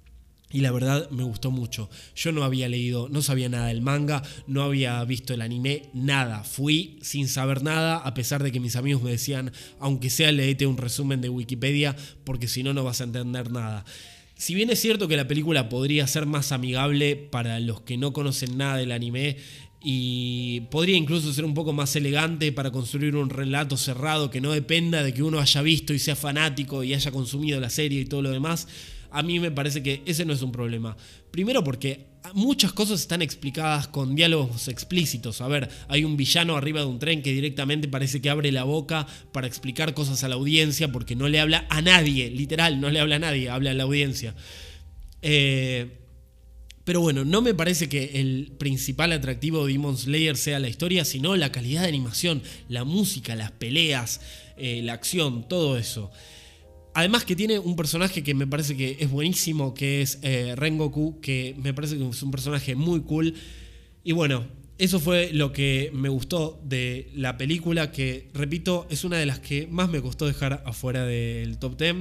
y 0.53 0.61
la 0.61 0.71
verdad 0.71 1.09
me 1.09 1.23
gustó 1.23 1.49
mucho. 1.51 1.89
Yo 2.15 2.31
no 2.31 2.43
había 2.43 2.69
leído, 2.69 3.09
no 3.09 3.23
sabía 3.23 3.49
nada 3.49 3.67
del 3.67 3.81
manga, 3.81 4.21
no 4.45 4.61
había 4.61 5.03
visto 5.03 5.33
el 5.33 5.41
anime, 5.41 5.89
nada. 5.93 6.43
Fui 6.43 6.99
sin 7.01 7.27
saber 7.27 7.63
nada, 7.63 7.97
a 7.97 8.13
pesar 8.13 8.43
de 8.43 8.51
que 8.51 8.59
mis 8.59 8.75
amigos 8.75 9.01
me 9.01 9.09
decían, 9.09 9.51
aunque 9.79 10.11
sea 10.11 10.31
leete 10.31 10.67
un 10.67 10.77
resumen 10.77 11.21
de 11.21 11.29
Wikipedia, 11.29 11.95
porque 12.23 12.47
si 12.47 12.61
no, 12.61 12.73
no 12.73 12.83
vas 12.83 13.01
a 13.01 13.05
entender 13.05 13.51
nada. 13.51 13.83
Si 14.35 14.53
bien 14.53 14.69
es 14.69 14.79
cierto 14.79 15.07
que 15.07 15.17
la 15.17 15.27
película 15.27 15.69
podría 15.69 16.05
ser 16.05 16.27
más 16.27 16.51
amigable 16.51 17.15
para 17.15 17.59
los 17.59 17.81
que 17.81 17.97
no 17.97 18.13
conocen 18.13 18.57
nada 18.57 18.77
del 18.77 18.91
anime, 18.91 19.37
y 19.85 20.61
podría 20.71 20.95
incluso 20.95 21.33
ser 21.33 21.43
un 21.43 21.53
poco 21.53 21.73
más 21.73 21.93
elegante 21.97 22.53
para 22.53 22.71
construir 22.71 23.17
un 23.17 23.29
relato 23.29 23.75
cerrado 23.75 24.29
que 24.29 24.39
no 24.39 24.51
dependa 24.53 25.03
de 25.03 25.13
que 25.13 25.23
uno 25.23 25.39
haya 25.39 25.61
visto 25.61 25.93
y 25.93 25.99
sea 25.99 26.15
fanático 26.15 26.85
y 26.85 26.93
haya 26.93 27.11
consumido 27.11 27.59
la 27.59 27.69
serie 27.69 27.99
y 27.99 28.05
todo 28.05 28.21
lo 28.21 28.31
demás, 28.31 28.67
a 29.13 29.21
mí 29.21 29.39
me 29.39 29.51
parece 29.51 29.83
que 29.83 30.01
ese 30.05 30.25
no 30.25 30.33
es 30.33 30.41
un 30.41 30.51
problema. 30.51 30.97
Primero 31.31 31.63
porque 31.63 32.07
muchas 32.33 32.73
cosas 32.73 32.99
están 32.99 33.21
explicadas 33.21 33.87
con 33.87 34.15
diálogos 34.15 34.67
explícitos. 34.67 35.39
A 35.39 35.47
ver, 35.47 35.69
hay 35.87 36.03
un 36.03 36.17
villano 36.17 36.57
arriba 36.57 36.79
de 36.81 36.87
un 36.87 36.97
tren 36.97 37.21
que 37.21 37.31
directamente 37.31 37.87
parece 37.87 38.21
que 38.21 38.31
abre 38.31 38.51
la 38.51 38.63
boca 38.63 39.05
para 39.31 39.45
explicar 39.45 39.93
cosas 39.93 40.23
a 40.23 40.29
la 40.29 40.35
audiencia 40.35 40.91
porque 40.91 41.15
no 41.15 41.29
le 41.29 41.39
habla 41.39 41.67
a 41.69 41.81
nadie, 41.81 42.31
literal, 42.31 42.81
no 42.81 42.89
le 42.89 42.99
habla 42.99 43.17
a 43.17 43.19
nadie, 43.19 43.49
habla 43.49 43.71
a 43.71 43.73
la 43.75 43.83
audiencia. 43.83 44.33
Eh, 45.21 45.99
pero 46.83 46.99
bueno, 46.99 47.23
no 47.23 47.41
me 47.41 47.53
parece 47.53 47.87
que 47.87 48.19
el 48.19 48.51
principal 48.57 49.11
atractivo 49.11 49.65
de 49.65 49.73
Demon 49.73 49.95
Slayer 49.95 50.35
sea 50.35 50.59
la 50.59 50.67
historia, 50.69 51.05
sino 51.05 51.35
la 51.35 51.51
calidad 51.51 51.83
de 51.83 51.87
animación, 51.87 52.41
la 52.67 52.83
música, 52.83 53.35
las 53.35 53.51
peleas, 53.51 54.21
eh, 54.57 54.81
la 54.83 54.93
acción, 54.93 55.47
todo 55.47 55.77
eso. 55.77 56.11
Además 56.95 57.25
que 57.25 57.35
tiene 57.35 57.57
un 57.59 57.75
personaje 57.75 58.23
que 58.23 58.33
me 58.33 58.45
parece 58.45 58.77
que 58.77 58.97
es 58.99 59.09
buenísimo, 59.09 59.73
que 59.73 60.01
es 60.01 60.19
eh, 60.21 60.53
Rengoku, 60.55 61.19
que 61.21 61.55
me 61.61 61.73
parece 61.73 61.97
que 61.97 62.07
es 62.07 62.23
un 62.23 62.31
personaje 62.31 62.75
muy 62.75 63.01
cool. 63.01 63.33
Y 64.03 64.11
bueno, 64.11 64.45
eso 64.77 64.99
fue 64.99 65.31
lo 65.33 65.53
que 65.53 65.89
me 65.93 66.09
gustó 66.09 66.61
de 66.63 67.09
la 67.15 67.37
película, 67.37 67.91
que 67.91 68.29
repito, 68.33 68.85
es 68.89 69.03
una 69.03 69.17
de 69.17 69.25
las 69.25 69.39
que 69.39 69.67
más 69.67 69.89
me 69.89 70.01
costó 70.01 70.27
dejar 70.27 70.63
afuera 70.65 71.05
del 71.05 71.57
top 71.57 71.77
10. 71.77 71.95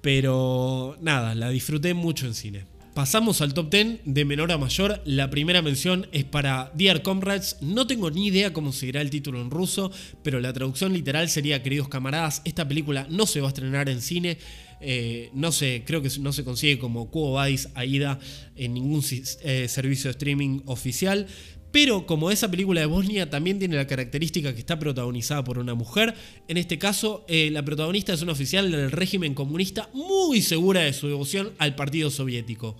Pero 0.00 0.96
nada, 1.00 1.34
la 1.34 1.50
disfruté 1.50 1.92
mucho 1.92 2.26
en 2.26 2.34
cine. 2.34 2.77
Pasamos 2.98 3.42
al 3.42 3.54
top 3.54 3.70
10 3.70 4.00
de 4.06 4.24
menor 4.24 4.50
a 4.50 4.58
mayor. 4.58 5.00
La 5.04 5.30
primera 5.30 5.62
mención 5.62 6.08
es 6.10 6.24
para 6.24 6.72
Dear 6.74 7.02
Comrades. 7.02 7.56
No 7.60 7.86
tengo 7.86 8.10
ni 8.10 8.26
idea 8.26 8.52
cómo 8.52 8.72
seguirá 8.72 9.00
el 9.00 9.08
título 9.08 9.40
en 9.40 9.52
ruso, 9.52 9.92
pero 10.24 10.40
la 10.40 10.52
traducción 10.52 10.92
literal 10.92 11.28
sería 11.28 11.62
Queridos 11.62 11.88
camaradas. 11.88 12.42
Esta 12.44 12.66
película 12.66 13.06
no 13.08 13.26
se 13.26 13.40
va 13.40 13.46
a 13.46 13.50
estrenar 13.50 13.88
en 13.88 14.02
cine. 14.02 14.38
Eh, 14.80 15.30
no 15.32 15.52
sé, 15.52 15.84
creo 15.86 16.02
que 16.02 16.10
no 16.18 16.32
se 16.32 16.42
consigue 16.42 16.80
como 16.80 17.08
Cubo 17.08 17.34
Badis 17.34 17.68
Aida 17.76 18.18
en 18.56 18.74
ningún 18.74 19.04
eh, 19.44 19.68
servicio 19.68 20.08
de 20.08 20.10
streaming 20.10 20.62
oficial. 20.66 21.28
Pero 21.70 22.06
como 22.06 22.30
esa 22.30 22.50
película 22.50 22.80
de 22.80 22.86
Bosnia 22.86 23.28
también 23.28 23.58
tiene 23.58 23.76
la 23.76 23.86
característica 23.86 24.54
que 24.54 24.60
está 24.60 24.78
protagonizada 24.78 25.44
por 25.44 25.58
una 25.58 25.74
mujer, 25.74 26.14
en 26.48 26.56
este 26.56 26.78
caso 26.78 27.24
eh, 27.28 27.50
la 27.50 27.62
protagonista 27.62 28.12
es 28.12 28.22
una 28.22 28.32
oficial 28.32 28.70
del 28.70 28.90
régimen 28.90 29.34
comunista 29.34 29.90
muy 29.92 30.40
segura 30.40 30.80
de 30.80 30.92
su 30.92 31.08
devoción 31.08 31.52
al 31.58 31.74
partido 31.74 32.10
soviético. 32.10 32.76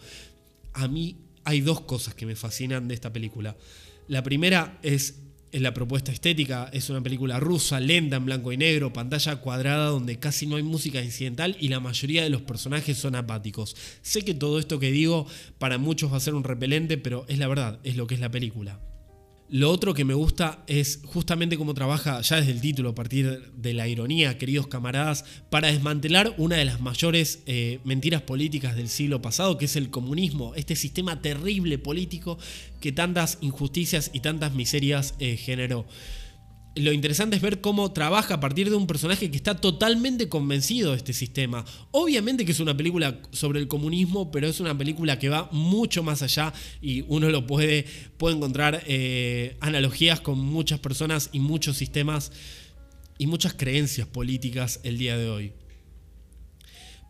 A 0.73 0.89
mí 0.89 1.17
hay 1.45 1.61
dos 1.61 1.83
cosas 1.83 2.15
que 2.15 2.27
me 2.27 2.37
fascinan 2.37 2.89
de 2.89 2.95
esta 2.95 3.13
película. 3.13 3.57
La 4.07 4.23
primera 4.23 4.79
es 4.83 5.17
en 5.53 5.63
la 5.63 5.75
propuesta 5.75 6.13
estética. 6.13 6.69
Es 6.73 6.91
una 6.91 7.01
película 7.01 7.41
rusa, 7.41 7.81
lenta, 7.81 8.17
en 8.17 8.25
blanco 8.25 8.53
y 8.53 8.57
negro, 8.57 8.93
pantalla 8.93 9.37
cuadrada 9.37 9.87
donde 9.87 10.19
casi 10.19 10.47
no 10.47 10.57
hay 10.57 10.63
música 10.63 11.03
incidental 11.03 11.57
y 11.61 11.69
la 11.69 11.81
mayoría 11.81 12.23
de 12.23 12.31
los 12.31 12.43
personajes 12.43 12.99
son 12.99 13.15
apáticos. 13.15 13.77
Sé 14.03 14.25
que 14.25 14.35
todo 14.35 14.59
esto 14.59 14.79
que 14.79 14.91
digo 14.91 15.27
para 15.59 15.79
muchos 15.79 16.13
va 16.13 16.17
a 16.17 16.21
ser 16.21 16.35
un 16.35 16.45
repelente, 16.45 16.99
pero 16.99 17.25
es 17.29 17.39
la 17.39 17.49
verdad, 17.49 17.79
es 17.85 17.97
lo 17.97 18.07
que 18.07 18.15
es 18.15 18.21
la 18.21 18.31
película. 18.31 18.81
Lo 19.51 19.71
otro 19.71 19.95
que 19.95 20.05
me 20.05 20.13
gusta 20.13 20.63
es 20.67 21.01
justamente 21.07 21.57
cómo 21.57 21.73
trabaja 21.73 22.21
ya 22.21 22.37
desde 22.37 22.53
el 22.53 22.61
título, 22.61 22.91
a 22.91 22.95
partir 22.95 23.51
de 23.57 23.73
la 23.73 23.89
ironía, 23.89 24.37
queridos 24.37 24.67
camaradas, 24.67 25.25
para 25.49 25.69
desmantelar 25.69 26.35
una 26.37 26.57
de 26.57 26.67
las 26.67 26.83
mayores 26.83 27.41
eh, 27.47 27.81
mentiras 27.83 28.21
políticas 28.21 28.77
del 28.77 28.91
siglo 28.91 29.23
pasado, 29.23 29.57
que 29.57 29.65
es 29.65 29.77
el 29.77 29.89
comunismo, 29.89 30.55
este 30.55 30.77
sistema 30.77 31.23
terrible 31.23 31.79
político 31.79 32.39
que 32.83 32.93
tantas 32.93 33.39
injusticias 33.41 34.11
y 34.13 34.21
tantas 34.21 34.53
miserias 34.53 35.15
eh, 35.19 35.39
generó 35.39 35.87
lo 36.75 36.93
interesante 36.93 37.37
es 37.37 37.43
ver 37.43 37.61
cómo 37.61 37.93
trabaja 37.93 38.35
a 38.35 38.41
partir 38.41 38.71
de 38.71 38.77
un 38.77 38.87
personaje 38.87 39.31
que 39.31 39.37
está 39.37 39.57
totalmente 39.57 40.29
convencido 40.29 40.93
de 40.93 40.99
este 40.99 41.13
sistema. 41.13 41.65
Obviamente 41.91 42.45
que 42.45 42.53
es 42.53 42.61
una 42.61 42.77
película 42.77 43.21
sobre 43.33 43.61
el 43.61 43.69
comunismo, 43.69 44.31
pero 44.31 44.47
es 44.47 44.61
una 44.61 44.77
película 44.77 45.19
que 45.19 45.29
va 45.29 45.49
mucho 45.53 46.03
más 46.03 46.23
allá 46.23 46.53
y 46.81 47.05
uno 47.09 47.31
lo 47.31 47.47
puede, 47.47 47.85
puede 48.17 48.37
encontrar 48.37 48.83
eh, 48.87 49.57
analogías 49.61 50.21
con 50.21 50.39
muchas 50.39 50.79
personas 50.79 51.31
y 51.33 51.41
muchos 51.41 51.77
sistemas 51.77 52.33
y 53.19 53.27
muchas 53.27 53.55
creencias 53.55 54.07
políticas 54.07 54.81
el 54.85 54.99
día 54.99 55.17
de 55.17 55.29
hoy. 55.29 55.53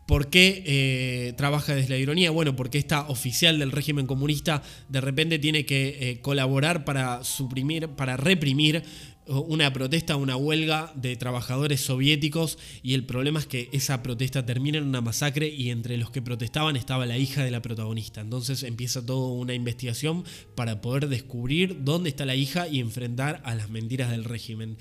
¿Por 0.09 0.31
qué 0.31 0.62
eh, 0.65 1.35
trabaja 1.37 1.75
desde 1.75 1.91
la 1.91 1.99
ironía? 1.99 2.31
Bueno, 2.31 2.57
porque 2.57 2.79
esta 2.79 3.07
oficial 3.09 3.59
del 3.59 3.71
régimen 3.71 4.07
comunista 4.07 4.62
de 4.88 5.03
repente 5.03 5.38
tiene 5.38 5.67
que 5.67 5.99
eh, 6.00 6.21
colaborar 6.23 6.87
para 6.87 7.23
suprimir, 7.25 7.88
para 7.88 8.17
reprimir 8.17 8.83
una 9.29 9.73
protesta, 9.73 10.17
una 10.17 10.37
huelga 10.37 10.93
de 10.95 11.17
trabajadores 11.17 11.81
soviéticos 11.81 12.59
y 12.83 12.95
el 12.95 13.05
problema 13.05 13.41
es 13.41 13.47
que 13.47 13.69
esa 13.73 14.03
protesta 14.03 14.47
termina 14.47 14.79
en 14.79 14.85
una 14.85 15.01
masacre 15.01 15.49
y 15.49 15.71
entre 15.71 15.97
los 15.99 16.11
que 16.11 16.23
protestaban 16.23 16.77
estaba 16.77 17.07
la 17.07 17.19
hija 17.19 17.45
de 17.45 17.51
la 17.51 17.63
protagonista. 17.63 18.21
Entonces 18.21 18.63
empieza 18.63 19.05
toda 19.05 19.33
una 19.33 19.55
investigación 19.55 20.25
para 20.55 20.81
poder 20.81 21.09
descubrir 21.09 21.85
dónde 21.85 22.11
está 22.11 22.25
la 22.25 22.35
hija 22.35 22.69
y 22.69 22.81
enfrentar 22.81 23.43
a 23.45 23.55
las 23.55 23.71
mentiras 23.71 24.11
del 24.11 24.25
régimen. 24.25 24.79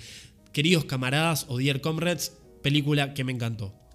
Queridos 0.53 0.85
camaradas 0.85 1.45
o 1.49 1.57
dear 1.57 1.81
comrades, 1.81 2.37
película 2.63 3.13
que 3.13 3.23
me 3.23 3.33
encantó. 3.33 3.86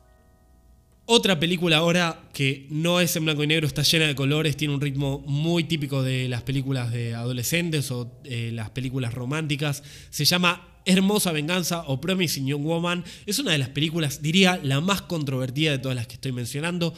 Otra 1.14 1.38
película 1.38 1.76
ahora 1.76 2.22
que 2.32 2.66
no 2.70 2.98
es 2.98 3.14
en 3.16 3.26
blanco 3.26 3.44
y 3.44 3.46
negro, 3.46 3.66
está 3.66 3.82
llena 3.82 4.06
de 4.06 4.14
colores, 4.14 4.56
tiene 4.56 4.72
un 4.72 4.80
ritmo 4.80 5.22
muy 5.26 5.64
típico 5.64 6.02
de 6.02 6.26
las 6.26 6.40
películas 6.40 6.90
de 6.90 7.14
adolescentes 7.14 7.90
o 7.90 8.18
eh, 8.24 8.48
las 8.50 8.70
películas 8.70 9.12
románticas. 9.12 9.82
Se 10.08 10.24
llama 10.24 10.80
Hermosa 10.86 11.30
Venganza 11.32 11.84
o 11.86 12.00
Promising 12.00 12.46
Young 12.46 12.64
Woman. 12.64 13.04
Es 13.26 13.38
una 13.38 13.52
de 13.52 13.58
las 13.58 13.68
películas, 13.68 14.22
diría, 14.22 14.58
la 14.62 14.80
más 14.80 15.02
controvertida 15.02 15.72
de 15.72 15.78
todas 15.80 15.96
las 15.96 16.06
que 16.06 16.14
estoy 16.14 16.32
mencionando. 16.32 16.94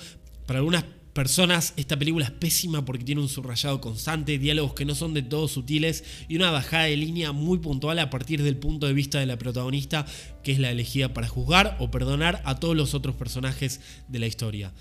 Para 0.47 0.61
algunas 0.61 0.85
personas, 1.15 1.73
esta 1.77 1.97
película 1.97 2.27
es 2.27 2.33
pésima 2.33 2.85
porque 2.85 3.05
tiene 3.05 3.21
un 3.21 3.29
subrayado 3.29 3.81
constante, 3.81 4.37
diálogos 4.37 4.75
que 4.75 4.85
no 4.85 4.95
son 4.95 5.15
de 5.15 5.23
todo 5.23 5.49
sutiles 5.49 6.05
y 6.29 6.37
una 6.37 6.51
bajada 6.51 6.85
de 6.85 6.97
línea 6.97 7.33
muy 7.33 7.59
puntual 7.59 8.01
a 8.01 8.11
partir 8.11 8.43
del 8.43 8.57
punto 8.57 8.87
de 8.87 8.93
vista 8.93 9.21
de 9.21 9.27
la 9.27 9.39
protagonista, 9.39 10.05
que 10.43 10.53
es 10.53 10.59
la 10.59 10.73
elegida 10.73 11.15
para 11.15 11.29
juzgar 11.29 11.77
o 11.79 11.91
perdonar 11.91 12.43
a 12.45 12.59
todos 12.59 12.77
los 12.77 12.95
otros 12.95 13.15
personajes 13.15 13.81
de 14.09 14.19
la 14.19 14.27
historia. 14.27 14.73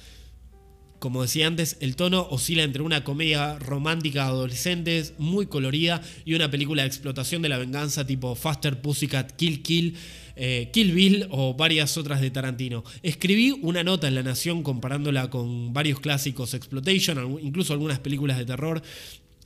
Como 1.03 1.21
decía 1.21 1.47
antes, 1.47 1.75
el 1.81 1.97
tono 1.97 2.25
oscila 2.29 2.63
entre 2.63 2.81
una 2.81 3.03
comedia 3.03 3.59
romántica 3.59 4.23
de 4.23 4.29
adolescentes 4.29 5.15
muy 5.17 5.47
colorida 5.47 6.01
y 6.23 6.33
una 6.33 6.49
película 6.49 6.83
de 6.83 6.87
explotación 6.87 7.41
de 7.41 7.49
la 7.49 7.57
venganza 7.57 8.07
tipo 8.07 8.35
Faster 8.35 8.81
Pussycat 8.81 9.33
Kill 9.33 9.61
Kill, 9.61 9.97
eh, 10.37 10.69
Kill 10.71 10.93
Bill 10.93 11.27
o 11.29 11.55
varias 11.55 11.97
otras 11.97 12.21
de 12.21 12.31
Tarantino. 12.31 12.85
Escribí 13.01 13.51
una 13.51 13.83
nota 13.83 14.07
en 14.07 14.15
La 14.15 14.23
Nación 14.23 14.63
comparándola 14.63 15.29
con 15.29 15.73
varios 15.73 15.99
clásicos 15.99 16.53
Exploitation, 16.53 17.37
incluso 17.41 17.73
algunas 17.73 17.99
películas 17.99 18.37
de 18.37 18.45
terror, 18.45 18.81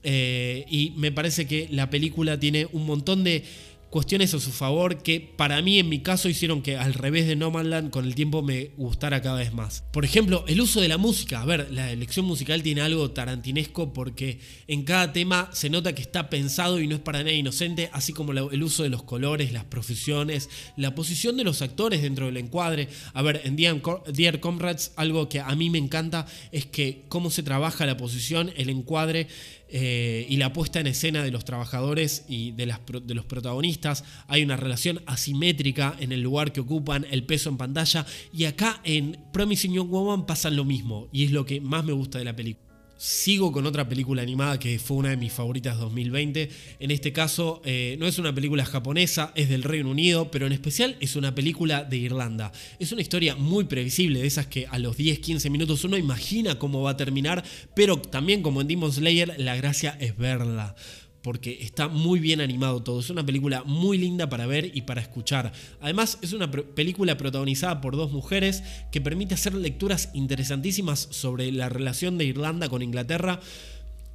eh, 0.04 0.64
y 0.70 0.94
me 0.96 1.12
parece 1.12 1.48
que 1.48 1.70
la 1.72 1.90
película 1.90 2.40
tiene 2.40 2.68
un 2.72 2.86
montón 2.86 3.24
de 3.24 3.44
cuestiones 3.90 4.34
a 4.34 4.40
su 4.40 4.52
favor 4.52 5.02
que 5.02 5.20
para 5.20 5.62
mí 5.62 5.80
en 5.80 5.90
mi 5.90 6.00
caso 6.00 6.30
hicieron 6.30 6.62
que 6.62 6.78
al 6.78 6.94
revés 6.94 7.28
de 7.28 7.36
Nomadland 7.36 7.90
con 7.90 8.06
el 8.06 8.16
tiempo 8.16 8.42
me 8.42 8.72
gustara 8.78 9.22
cada 9.22 9.40
vez 9.40 9.54
más. 9.54 9.84
Por 9.92 10.06
ejemplo, 10.06 10.44
el 10.48 10.62
uso 10.62 10.82
de 10.82 10.88
la 10.88 10.98
música. 10.98 11.42
A 11.42 11.46
ver, 11.46 11.70
la 11.72 11.92
elección 11.92 12.26
musical 12.26 12.64
tiene 12.64 12.82
algo 12.82 13.12
tarantinesco 13.12 13.94
porque 13.94 14.40
en 14.68 14.84
cada 14.84 15.14
tema 15.14 15.50
se 15.54 15.70
nota 15.70 15.96
que 15.96 16.02
está 16.02 16.30
pensado 16.30 16.80
y 16.80 16.88
no 16.88 16.96
es 16.96 17.02
para 17.02 17.20
nada 17.20 17.32
inocente, 17.32 17.90
así 17.94 18.14
como 18.14 18.32
el 18.34 18.64
uso 18.64 18.84
de 18.84 18.90
los 18.90 19.04
colores, 19.04 19.52
las 19.52 19.66
profesiones, 19.66 20.50
la 20.76 20.96
posición 20.96 21.38
de 21.38 21.44
los 21.44 21.62
actores 21.62 22.02
dentro 22.02 22.26
del 22.26 22.38
encuadre. 22.38 22.90
A 23.14 23.22
ver, 23.22 23.42
en 23.46 23.56
Dear 23.56 24.40
Comrades 24.40 24.92
algo 24.96 25.30
que 25.30 25.40
a 25.40 25.56
mí 25.56 25.70
me 25.70 25.78
encanta 25.78 26.26
es 26.52 26.66
que 26.66 27.06
cómo 27.08 27.30
se 27.30 27.44
trabaja 27.44 27.86
la 27.86 27.98
posición, 27.98 28.52
el 28.58 28.70
encuadre 28.70 29.28
eh, 29.70 30.26
y 30.30 30.38
la 30.38 30.54
puesta 30.54 30.80
en 30.80 30.88
escena 30.88 31.24
de 31.24 31.32
los 31.32 31.46
trabajadores 31.46 32.26
y 32.28 32.52
de, 32.52 32.66
los 32.66 33.26
protagonistas. 33.26 34.04
Hay 34.28 34.44
una 34.44 34.58
relación 34.58 35.02
asimétrica 35.06 35.96
en 36.00 36.12
el 36.12 36.22
lugar 36.22 36.54
que 36.54 36.62
ocupan, 36.62 37.06
el 37.10 37.24
peso 37.24 37.50
en 37.50 37.58
pantalla. 37.58 38.06
Y 38.34 38.46
acá 38.46 38.82
en 38.84 39.18
Promising 39.34 39.74
Young 39.74 39.90
Woman 39.90 40.26
pasa 40.26 40.50
lo 40.50 40.66
mismo. 40.66 41.10
Y 41.12 41.26
es 41.26 41.32
lo 41.32 41.46
que 41.46 41.62
más 41.62 41.84
me 41.84 41.94
gusta 41.94 42.18
de 42.20 42.26
la 42.26 42.36
película. 42.36 42.67
Sigo 42.98 43.52
con 43.52 43.68
otra 43.68 43.88
película 43.88 44.24
animada 44.24 44.58
que 44.58 44.80
fue 44.80 44.98
una 44.98 45.10
de 45.10 45.18
mis 45.18 45.32
favoritas 45.32 45.78
2020. 45.78 46.50
En 46.80 46.90
este 46.90 47.14
caso, 47.14 47.62
eh, 47.64 47.96
no 48.00 48.08
es 48.08 48.18
una 48.18 48.34
película 48.34 48.66
japonesa, 48.66 49.32
es 49.36 49.50
del 49.50 49.62
Reino 49.62 49.92
Unido, 49.92 50.32
pero 50.32 50.48
en 50.48 50.54
especial 50.54 50.98
es 51.00 51.16
una 51.16 51.36
película 51.36 51.84
de 51.84 51.98
Irlanda. 51.98 52.52
Es 52.80 52.92
una 52.92 53.04
historia 53.04 53.36
muy 53.36 53.66
previsible, 53.66 54.22
de 54.22 54.28
esas 54.28 54.48
que 54.48 54.66
a 54.66 54.80
los 54.80 54.98
10-15 54.98 55.50
minutos 55.52 55.84
uno 55.84 55.96
imagina 55.96 56.58
cómo 56.58 56.82
va 56.82 56.92
a 56.92 56.98
terminar, 56.98 57.44
pero 57.76 58.02
también 58.02 58.42
como 58.42 58.62
en 58.62 58.68
Demon 58.68 58.92
Slayer, 58.92 59.36
la 59.38 59.56
gracia 59.56 59.96
es 60.00 60.18
verla 60.18 60.76
porque 61.22 61.58
está 61.62 61.88
muy 61.88 62.20
bien 62.20 62.42
animado 62.42 62.84
todo. 62.84 63.00
Es 63.00 63.10
una 63.10 63.26
película 63.26 63.64
muy 63.66 63.98
linda 63.98 64.30
para 64.30 64.46
ver 64.46 64.72
y 64.74 64.84
para 64.84 65.02
escuchar. 65.02 65.52
Además, 65.82 66.20
es 66.22 66.34
una 66.34 66.50
película 66.52 67.18
protagonizada 67.18 67.82
por 67.82 67.96
dos 67.96 68.12
mujeres 68.12 68.64
que 68.92 69.02
permite 69.02 69.34
hacer 69.34 69.54
lecturas 69.54 70.10
interesantísimas 70.14 71.08
sobre 71.12 71.52
la 71.52 71.70
relación 71.70 72.18
de 72.18 72.26
Irlanda 72.26 72.70
con 72.70 72.82
Inglaterra 72.82 73.40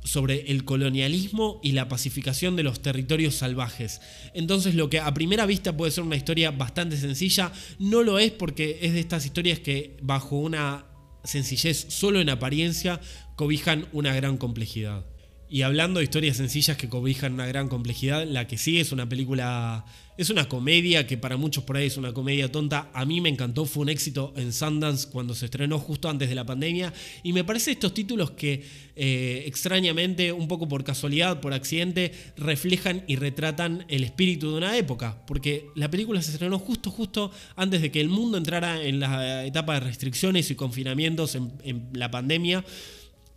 sobre 0.04 0.50
el 0.50 0.64
colonialismo 0.64 1.60
y 1.62 1.72
la 1.72 1.88
pacificación 1.88 2.56
de 2.56 2.64
los 2.64 2.80
territorios 2.80 3.36
salvajes. 3.36 4.00
Entonces 4.34 4.74
lo 4.74 4.90
que 4.90 4.98
a 4.98 5.14
primera 5.14 5.46
vista 5.46 5.76
puede 5.76 5.92
ser 5.92 6.04
una 6.04 6.16
historia 6.16 6.50
bastante 6.50 6.96
sencilla, 6.96 7.52
no 7.78 8.02
lo 8.02 8.18
es 8.18 8.32
porque 8.32 8.80
es 8.82 8.92
de 8.94 9.00
estas 9.00 9.24
historias 9.24 9.60
que 9.60 9.96
bajo 10.02 10.36
una 10.36 10.86
sencillez 11.24 11.86
solo 11.88 12.20
en 12.20 12.30
apariencia 12.30 13.00
cobijan 13.36 13.86
una 13.92 14.12
gran 14.12 14.38
complejidad. 14.38 15.11
Y 15.52 15.60
hablando 15.60 15.98
de 15.98 16.04
historias 16.04 16.38
sencillas 16.38 16.78
que 16.78 16.88
cobijan 16.88 17.34
una 17.34 17.44
gran 17.44 17.68
complejidad, 17.68 18.26
la 18.26 18.46
que 18.46 18.56
sigue 18.56 18.80
es 18.80 18.90
una 18.90 19.06
película, 19.06 19.84
es 20.16 20.30
una 20.30 20.48
comedia 20.48 21.06
que 21.06 21.18
para 21.18 21.36
muchos 21.36 21.62
por 21.64 21.76
ahí 21.76 21.88
es 21.88 21.98
una 21.98 22.14
comedia 22.14 22.50
tonta. 22.50 22.90
A 22.94 23.04
mí 23.04 23.20
me 23.20 23.28
encantó, 23.28 23.66
fue 23.66 23.82
un 23.82 23.90
éxito 23.90 24.32
en 24.34 24.54
Sundance 24.54 25.10
cuando 25.10 25.34
se 25.34 25.44
estrenó 25.44 25.78
justo 25.78 26.08
antes 26.08 26.30
de 26.30 26.34
la 26.36 26.46
pandemia. 26.46 26.94
Y 27.22 27.34
me 27.34 27.44
parece 27.44 27.72
estos 27.72 27.92
títulos 27.92 28.30
que 28.30 28.64
eh, 28.96 29.44
extrañamente, 29.44 30.32
un 30.32 30.48
poco 30.48 30.68
por 30.68 30.84
casualidad, 30.84 31.42
por 31.42 31.52
accidente, 31.52 32.12
reflejan 32.38 33.04
y 33.06 33.16
retratan 33.16 33.84
el 33.88 34.04
espíritu 34.04 34.52
de 34.52 34.56
una 34.56 34.78
época. 34.78 35.20
Porque 35.26 35.66
la 35.74 35.90
película 35.90 36.22
se 36.22 36.30
estrenó 36.30 36.58
justo, 36.58 36.90
justo 36.90 37.30
antes 37.56 37.82
de 37.82 37.92
que 37.92 38.00
el 38.00 38.08
mundo 38.08 38.38
entrara 38.38 38.82
en 38.82 39.00
la 39.00 39.44
etapa 39.44 39.74
de 39.74 39.80
restricciones 39.80 40.50
y 40.50 40.54
confinamientos 40.54 41.34
en, 41.34 41.52
en 41.62 41.90
la 41.92 42.10
pandemia. 42.10 42.64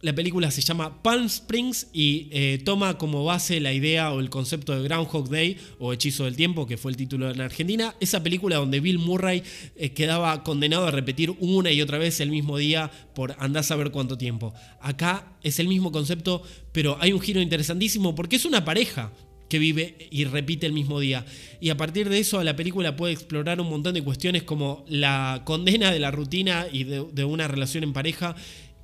La 0.06 0.14
película 0.14 0.52
se 0.52 0.62
llama 0.62 1.02
Palm 1.02 1.26
Springs 1.26 1.88
y 1.92 2.28
eh, 2.30 2.62
toma 2.64 2.96
como 2.96 3.26
base 3.26 3.60
la 3.60 3.74
idea 3.74 4.12
o 4.12 4.20
el 4.20 4.30
concepto 4.30 4.76
de 4.76 4.88
Groundhog 4.88 5.30
Day 5.30 5.58
o 5.80 5.94
Hechizo 5.94 6.26
del 6.26 6.36
Tiempo, 6.36 6.68
que 6.68 6.78
fue 6.78 6.92
el 6.92 6.96
título 6.96 7.32
en 7.32 7.42
Argentina. 7.42 7.96
Esa 8.00 8.22
película 8.22 8.58
donde 8.58 8.82
Bill 8.82 9.00
Murray 9.00 9.42
eh, 9.76 9.94
quedaba 9.94 10.44
condenado 10.44 10.86
a 10.86 10.92
repetir 10.92 11.36
una 11.40 11.72
y 11.72 11.82
otra 11.82 11.98
vez 11.98 12.20
el 12.20 12.30
mismo 12.30 12.60
día 12.60 12.92
por 13.16 13.36
andar 13.40 13.62
a 13.62 13.64
saber 13.64 13.90
cuánto 13.90 14.16
tiempo. 14.16 14.54
Acá 14.80 15.40
es 15.42 15.58
el 15.58 15.68
mismo 15.68 15.92
concepto, 15.92 16.44
pero 16.72 17.00
hay 17.02 17.12
un 17.12 17.20
giro 17.20 17.42
interesantísimo 17.42 18.14
porque 18.14 18.36
es 18.36 18.46
una 18.46 18.64
pareja 18.64 19.12
que 19.50 19.60
vive 19.60 20.08
y 20.12 20.26
repite 20.26 20.68
el 20.68 20.74
mismo 20.74 21.00
día. 21.00 21.26
Y 21.60 21.70
a 21.70 21.78
partir 21.78 22.10
de 22.10 22.20
eso 22.20 22.44
la 22.44 22.56
película 22.56 22.96
puede 22.96 23.14
explorar 23.14 23.60
un 23.60 23.70
montón 23.70 23.96
de 23.96 24.04
cuestiones 24.04 24.44
como 24.44 24.86
la 24.88 25.42
condena 25.46 25.92
de 25.92 26.00
la 26.00 26.12
rutina 26.12 26.68
y 26.72 26.84
de 26.84 27.26
una 27.26 27.48
relación 27.48 27.84
en 27.84 27.94
pareja 27.94 28.36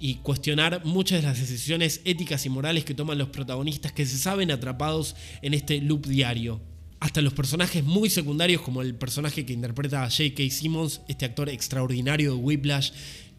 y 0.01 0.15
cuestionar 0.15 0.83
muchas 0.83 1.21
de 1.21 1.27
las 1.27 1.39
decisiones 1.39 2.01
éticas 2.05 2.47
y 2.47 2.49
morales 2.49 2.83
que 2.83 2.95
toman 2.95 3.19
los 3.19 3.29
protagonistas 3.29 3.91
que 3.91 4.07
se 4.07 4.17
saben 4.17 4.49
atrapados 4.49 5.15
en 5.43 5.53
este 5.53 5.79
loop 5.79 6.07
diario. 6.07 6.59
Hasta 6.99 7.21
los 7.21 7.33
personajes 7.33 7.83
muy 7.83 8.09
secundarios 8.09 8.61
como 8.61 8.81
el 8.81 8.95
personaje 8.95 9.45
que 9.45 9.53
interpreta 9.53 10.03
a 10.03 10.09
J.K. 10.09 10.49
Simmons, 10.49 11.01
este 11.07 11.25
actor 11.25 11.49
extraordinario 11.49 12.31
de 12.31 12.37
Whiplash, 12.37 12.91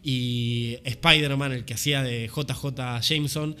y 0.03 0.77
Spider-Man, 0.85 1.51
el 1.51 1.65
que 1.65 1.73
hacía 1.73 2.01
de 2.01 2.27
JJ 2.27 3.01
Jameson, 3.01 3.57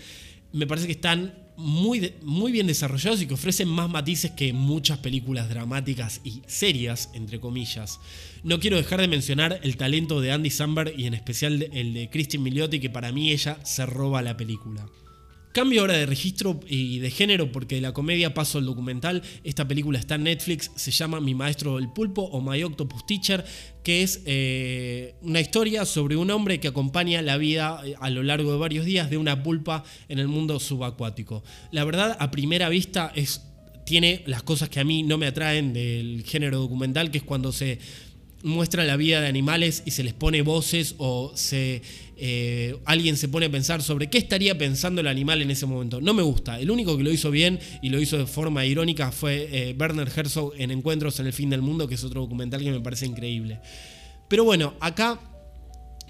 me 0.53 0.65
parece 0.65 0.87
que 0.87 0.93
están 0.93 1.33
muy, 1.57 2.13
muy 2.23 2.51
bien 2.51 2.67
desarrollados 2.67 3.21
y 3.21 3.27
que 3.27 3.33
ofrecen 3.33 3.67
más 3.67 3.89
matices 3.89 4.31
que 4.31 4.53
muchas 4.53 4.99
películas 4.99 5.49
dramáticas 5.49 6.21
y 6.23 6.41
serias, 6.47 7.09
entre 7.13 7.39
comillas. 7.39 7.99
No 8.43 8.59
quiero 8.59 8.77
dejar 8.77 9.01
de 9.01 9.07
mencionar 9.07 9.59
el 9.63 9.77
talento 9.77 10.21
de 10.21 10.31
Andy 10.31 10.49
Samberg 10.49 10.93
y 10.97 11.05
en 11.05 11.13
especial 11.13 11.69
el 11.71 11.93
de 11.93 12.09
Christine 12.09 12.43
Milioti, 12.43 12.79
que 12.79 12.89
para 12.89 13.11
mí 13.11 13.31
ella 13.31 13.57
se 13.63 13.85
roba 13.85 14.21
la 14.21 14.37
película. 14.37 14.87
Cambio 15.53 15.81
ahora 15.81 15.93
de 15.93 16.07
registro 16.07 16.59
y 16.67 16.97
de 16.97 17.11
género 17.11 17.51
porque 17.51 17.75
de 17.75 17.81
la 17.81 17.93
comedia 17.93 18.33
paso 18.33 18.57
al 18.57 18.65
documental. 18.65 19.21
Esta 19.43 19.67
película 19.67 19.99
está 19.99 20.15
en 20.15 20.23
Netflix, 20.23 20.71
se 20.75 20.89
llama 20.89 21.21
Mi 21.21 21.35
Maestro 21.35 21.75
del 21.75 21.89
Pulpo 21.93 22.23
o 22.23 22.41
My 22.41 22.63
Octopus 22.63 23.05
Teacher, 23.05 23.45
que 23.83 24.01
es 24.01 24.23
eh, 24.25 25.13
una 25.21 25.41
historia 25.41 25.85
sobre 25.85 26.15
un 26.15 26.31
hombre 26.31 26.59
que 26.59 26.69
acompaña 26.69 27.21
la 27.21 27.37
vida 27.37 27.79
eh, 27.85 27.93
a 27.99 28.09
lo 28.09 28.23
largo 28.23 28.51
de 28.51 28.57
varios 28.57 28.83
días 28.83 29.11
de 29.11 29.17
una 29.17 29.43
pulpa 29.43 29.83
en 30.09 30.17
el 30.17 30.27
mundo 30.27 30.59
subacuático. 30.59 31.43
La 31.71 31.83
verdad, 31.83 32.17
a 32.19 32.31
primera 32.31 32.67
vista, 32.69 33.11
es, 33.13 33.43
tiene 33.85 34.23
las 34.25 34.41
cosas 34.41 34.69
que 34.69 34.79
a 34.79 34.83
mí 34.83 35.03
no 35.03 35.19
me 35.19 35.27
atraen 35.27 35.71
del 35.71 36.23
género 36.25 36.57
documental, 36.57 37.11
que 37.11 37.19
es 37.19 37.23
cuando 37.23 37.51
se 37.51 37.77
muestra 38.43 38.83
la 38.83 38.97
vida 38.97 39.21
de 39.21 39.27
animales 39.27 39.83
y 39.85 39.91
se 39.91 40.03
les 40.03 40.13
pone 40.13 40.41
voces 40.41 40.95
o 40.97 41.31
se 41.35 41.81
eh, 42.15 42.77
alguien 42.85 43.17
se 43.17 43.27
pone 43.27 43.47
a 43.47 43.51
pensar 43.51 43.81
sobre 43.81 44.09
qué 44.09 44.17
estaría 44.17 44.57
pensando 44.57 45.01
el 45.01 45.07
animal 45.07 45.41
en 45.41 45.49
ese 45.49 45.65
momento. 45.65 45.99
No 45.99 46.13
me 46.13 46.21
gusta. 46.21 46.59
El 46.59 46.69
único 46.69 46.95
que 46.95 47.03
lo 47.03 47.11
hizo 47.11 47.31
bien 47.31 47.59
y 47.81 47.89
lo 47.89 47.99
hizo 47.99 48.17
de 48.17 48.27
forma 48.27 48.65
irónica 48.65 49.11
fue 49.11 49.49
eh, 49.51 49.75
Werner 49.79 50.09
Herzog 50.15 50.53
en 50.57 50.71
Encuentros 50.71 51.19
en 51.19 51.27
el 51.27 51.33
Fin 51.33 51.49
del 51.49 51.61
Mundo, 51.61 51.87
que 51.87 51.95
es 51.95 52.03
otro 52.03 52.21
documental 52.21 52.61
que 52.61 52.71
me 52.71 52.79
parece 52.79 53.05
increíble. 53.05 53.59
Pero 54.27 54.43
bueno, 54.43 54.75
acá 54.79 55.19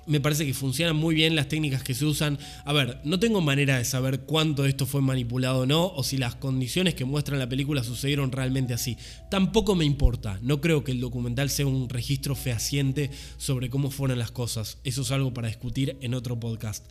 me 0.06 0.20
parece 0.20 0.46
que 0.46 0.54
funcionan 0.54 0.96
muy 0.96 1.16
bien 1.16 1.36
las 1.36 1.48
técnicas 1.48 1.84
que 1.84 1.94
se 1.94 2.06
usan. 2.06 2.38
A 2.66 2.74
ver, 2.74 3.00
no 3.04 3.20
tengo 3.20 3.42
manera 3.42 3.78
de 3.78 3.86
saber 3.86 4.22
cuánto 4.22 4.66
esto 4.66 4.86
fue 4.86 5.02
manipulado 5.02 5.62
o 5.62 5.66
no, 5.66 5.88
o 5.88 6.04
si 6.04 6.18
las 6.18 6.36
condiciones 6.36 6.96
que 6.96 7.06
muestra 7.06 7.38
la 7.38 7.50
película 7.50 7.84
sucedieron 7.84 8.32
realmente 8.32 8.74
así. 8.74 8.98
Tampoco 9.30 9.76
me 9.76 9.86
importa. 9.86 10.40
No 10.42 10.62
creo 10.62 10.84
que 10.84 10.92
el 10.92 11.00
documental 11.00 11.50
sea 11.50 11.66
un 11.66 11.90
registro 11.90 12.36
fehaciente 12.36 13.10
sobre 13.38 13.70
cómo 13.70 13.92
fueron 13.92 14.20
las 14.20 14.32
cosas. 14.32 14.78
Eso 14.84 15.02
es 15.02 15.12
algo 15.12 15.34
para 15.34 15.48
discutir 15.48 15.98
en 16.02 16.14
otro 16.14 16.40
podcast. 16.40 16.86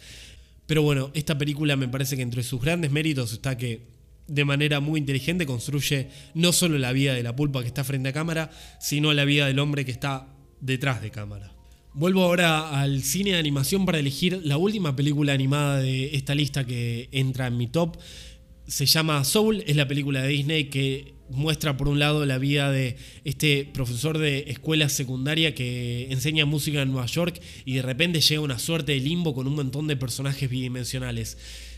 Pero 0.67 0.83
bueno, 0.83 1.11
esta 1.15 1.37
película 1.37 1.77
me 1.77 1.89
parece 1.89 2.17
que 2.17 2.23
entre 2.23 2.43
sus 2.43 2.61
grandes 2.61 2.91
méritos 2.91 3.33
está 3.33 3.57
que 3.59 3.93
de 4.29 4.45
manera 4.45 4.81
muy 4.81 5.01
inteligente 5.01 5.47
construye 5.47 6.09
no 6.35 6.53
solo 6.53 6.79
la 6.79 6.93
vida 6.93 7.15
de 7.15 7.23
la 7.23 7.37
pulpa 7.37 7.61
que 7.61 7.67
está 7.67 7.85
frente 7.85 8.09
a 8.09 8.13
cámara, 8.13 8.51
sino 8.81 9.13
la 9.13 9.25
vida 9.25 9.47
del 9.47 9.59
hombre 9.59 9.85
que 9.85 9.91
está 9.91 10.29
detrás 10.61 11.03
de 11.03 11.11
cámara. 11.11 11.53
Vuelvo 11.95 12.23
ahora 12.23 12.81
al 12.81 13.03
cine 13.03 13.33
de 13.33 13.39
animación 13.39 13.85
para 13.85 13.99
elegir 13.99 14.41
la 14.45 14.57
última 14.57 14.97
película 14.97 15.35
animada 15.35 15.77
de 15.77 16.17
esta 16.17 16.35
lista 16.35 16.65
que 16.65 17.11
entra 17.13 17.49
en 17.49 17.59
mi 17.59 17.67
top. 17.67 17.99
Se 18.67 18.87
llama 18.87 19.23
Soul, 19.25 19.63
es 19.67 19.77
la 19.77 19.87
película 19.87 20.23
de 20.23 20.29
Disney 20.29 20.71
que 20.71 21.13
muestra 21.29 21.77
por 21.77 21.89
un 21.89 21.99
lado 21.99 22.25
la 22.25 22.39
vida 22.39 22.71
de 22.71 22.97
este 23.25 23.67
profesor 23.67 24.17
de 24.17 24.47
escuela 24.49 24.89
secundaria 24.89 25.55
que 25.55 26.11
enseña 26.11 26.47
música 26.47 26.81
en 26.81 26.93
Nueva 26.93 27.07
York 27.07 27.43
y 27.67 27.75
de 27.75 27.83
repente 27.83 28.23
llega 28.23 28.41
una 28.41 28.59
suerte 28.59 28.93
de 28.93 29.01
limbo 29.01 29.35
con 29.35 29.47
un 29.47 29.55
montón 29.55 29.87
de 29.87 29.97
personajes 29.97 30.49
bidimensionales. 30.49 31.37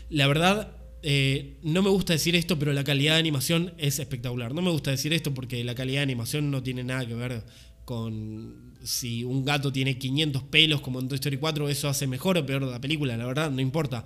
La 0.09 0.27
verdad, 0.27 0.77
eh, 1.03 1.57
no 1.61 1.81
me 1.81 1.89
gusta 1.89 2.13
decir 2.13 2.37
esto, 2.37 2.57
pero 2.57 2.71
la 2.71 2.85
calidad 2.85 3.15
de 3.15 3.19
animación 3.19 3.73
es 3.77 3.99
espectacular. 3.99 4.53
No 4.53 4.61
me 4.61 4.71
gusta 4.71 4.91
decir 4.91 5.11
esto 5.11 5.33
porque 5.33 5.61
la 5.65 5.75
calidad 5.75 5.99
de 5.99 6.03
animación 6.03 6.51
no 6.51 6.63
tiene 6.63 6.85
nada 6.85 7.05
que 7.05 7.15
ver 7.15 7.43
con 7.85 8.75
si 8.83 9.23
un 9.23 9.45
gato 9.45 9.71
tiene 9.71 9.97
500 9.97 10.43
pelos 10.43 10.81
como 10.81 10.99
en 10.99 11.07
Toy 11.07 11.15
Story 11.15 11.37
4, 11.37 11.69
eso 11.69 11.87
hace 11.87 12.07
mejor 12.07 12.37
o 12.37 12.45
peor 12.45 12.63
la 12.63 12.81
película, 12.81 13.15
la 13.17 13.25
verdad, 13.25 13.51
no 13.51 13.61
importa. 13.61 14.03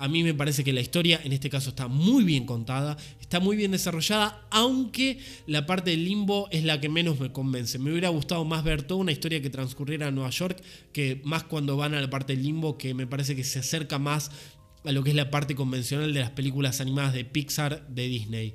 A 0.00 0.06
mí 0.06 0.22
me 0.22 0.32
parece 0.32 0.62
que 0.62 0.72
la 0.72 0.80
historia 0.80 1.20
en 1.24 1.32
este 1.32 1.50
caso 1.50 1.70
está 1.70 1.88
muy 1.88 2.22
bien 2.22 2.46
contada, 2.46 2.96
está 3.20 3.40
muy 3.40 3.56
bien 3.56 3.72
desarrollada, 3.72 4.46
aunque 4.50 5.18
la 5.46 5.66
parte 5.66 5.90
del 5.90 6.04
limbo 6.04 6.48
es 6.52 6.62
la 6.62 6.80
que 6.80 6.88
menos 6.88 7.18
me 7.18 7.32
convence. 7.32 7.80
Me 7.80 7.90
hubiera 7.90 8.08
gustado 8.08 8.44
más 8.44 8.62
ver 8.62 8.82
toda 8.82 9.00
una 9.00 9.10
historia 9.10 9.42
que 9.42 9.50
transcurriera 9.50 10.08
en 10.08 10.14
Nueva 10.14 10.30
York, 10.30 10.62
que 10.92 11.20
más 11.24 11.42
cuando 11.42 11.76
van 11.76 11.94
a 11.94 12.00
la 12.00 12.08
parte 12.08 12.34
del 12.34 12.44
limbo, 12.44 12.78
que 12.78 12.94
me 12.94 13.08
parece 13.08 13.34
que 13.34 13.42
se 13.42 13.58
acerca 13.58 13.98
más 13.98 14.30
a 14.84 14.92
lo 14.92 15.02
que 15.02 15.10
es 15.10 15.16
la 15.16 15.30
parte 15.30 15.56
convencional 15.56 16.14
de 16.14 16.20
las 16.20 16.30
películas 16.30 16.80
animadas 16.80 17.12
de 17.12 17.24
Pixar 17.24 17.88
de 17.88 18.06
Disney. 18.06 18.54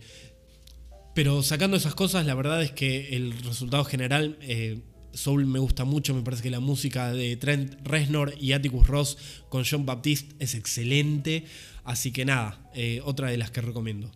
Pero 1.13 1.43
sacando 1.43 1.77
esas 1.77 1.95
cosas, 1.95 2.25
la 2.25 2.33
verdad 2.33 2.63
es 2.63 2.71
que 2.71 3.15
el 3.15 3.33
resultado 3.43 3.83
general 3.85 4.37
eh, 4.41 4.81
Soul 5.13 5.45
me 5.45 5.59
gusta 5.59 5.85
mucho, 5.85 6.15
me 6.15 6.23
parece 6.23 6.41
que 6.41 6.49
la 6.49 6.59
música 6.59 7.13
de 7.13 7.37
Trent 7.37 7.75
Reznor 7.83 8.33
y 8.39 8.53
Atticus 8.53 8.87
Ross 8.87 9.17
con 9.49 9.63
John 9.69 9.85
Baptiste 9.85 10.35
es 10.39 10.55
excelente, 10.55 11.45
así 11.83 12.11
que 12.11 12.25
nada, 12.25 12.69
eh, 12.73 13.01
otra 13.05 13.29
de 13.29 13.37
las 13.37 13.51
que 13.51 13.61
recomiendo. 13.61 14.11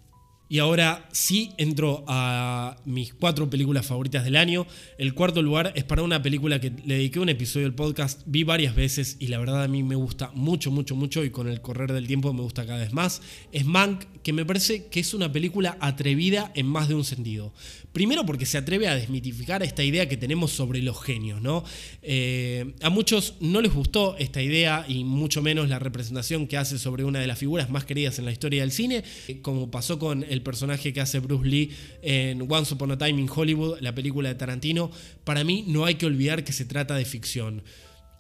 Y 0.50 0.60
ahora 0.60 1.10
sí 1.12 1.52
entro 1.58 2.06
a 2.08 2.78
mis 2.86 3.14
cuatro 3.14 3.50
películas 3.50 3.86
favoritas 3.86 4.24
del 4.24 4.38
año. 4.38 4.66
El 4.98 5.14
cuarto 5.14 5.42
lugar 5.42 5.74
es 5.76 5.84
para 5.84 6.04
una 6.04 6.22
película 6.22 6.62
que 6.62 6.72
le 6.86 6.96
dediqué 6.96 7.20
un 7.20 7.28
episodio 7.28 7.66
del 7.66 7.76
podcast, 7.76 8.22
vi 8.26 8.44
varias 8.44 8.74
veces 8.76 9.18
y 9.20 9.28
la 9.28 9.40
verdad 9.40 9.64
a 9.64 9.68
mí 9.68 9.84
me 9.84 9.96
gusta 9.96 10.32
mucho, 10.34 10.72
mucho, 10.72 10.96
mucho 10.96 11.26
y 11.26 11.32
con 11.32 11.50
el 11.50 11.62
correr 11.62 11.92
del 11.92 12.08
tiempo 12.08 12.32
me 12.34 12.42
gusta 12.42 12.66
cada 12.66 12.80
vez 12.80 12.94
más. 12.94 13.22
Es 13.52 13.66
Mank, 13.66 14.06
que 14.24 14.32
me 14.32 14.46
parece 14.46 14.88
que 14.88 15.02
es 15.02 15.14
una 15.14 15.32
película 15.32 15.78
atrevida 15.82 16.52
en 16.56 16.66
más 16.66 16.88
de 16.88 16.96
un 16.96 17.04
sentido. 17.04 17.54
Primero 17.92 18.26
porque 18.26 18.46
se 18.46 18.58
atreve 18.58 18.88
a 18.88 18.96
desmitificar 18.96 19.64
esta 19.64 19.84
idea 19.84 20.08
que 20.08 20.18
tenemos 20.18 20.52
sobre 20.52 20.82
los 20.82 21.02
genios, 21.02 21.42
¿no? 21.42 21.64
Eh, 22.04 22.74
a 22.82 22.90
muchos 22.90 23.36
no 23.40 23.62
les 23.62 23.74
gustó 23.74 24.16
esta 24.18 24.42
idea 24.42 24.86
y 24.88 25.04
mucho 25.04 25.42
menos 25.42 25.68
la 25.68 25.80
representación 25.80 26.48
que 26.48 26.58
hace 26.58 26.78
sobre 26.78 27.04
una 27.04 27.20
de 27.20 27.28
las 27.28 27.40
figuras 27.40 27.70
más 27.70 27.86
queridas 27.86 28.20
en 28.20 28.26
la 28.26 28.32
historia 28.32 28.62
del 28.62 28.72
cine, 28.72 29.04
como 29.42 29.72
pasó 29.72 29.98
con 30.00 30.24
el 30.24 30.37
personaje 30.42 30.94
que 30.94 31.02
hace 31.02 31.20
Bruce 31.20 31.48
Lee 31.48 31.72
en 32.02 32.46
Once 32.50 32.74
Upon 32.74 32.92
a 32.92 32.98
Time 32.98 33.22
in 33.22 33.30
Hollywood, 33.34 33.80
la 33.82 33.96
película 33.96 34.30
de 34.30 34.36
Tarantino, 34.36 34.92
para 35.24 35.44
mí 35.44 35.64
no 35.68 35.86
hay 35.86 35.96
que 35.96 36.06
olvidar 36.06 36.44
que 36.44 36.54
se 36.54 36.66
trata 36.66 36.96
de 36.96 37.06
ficción. 37.06 37.64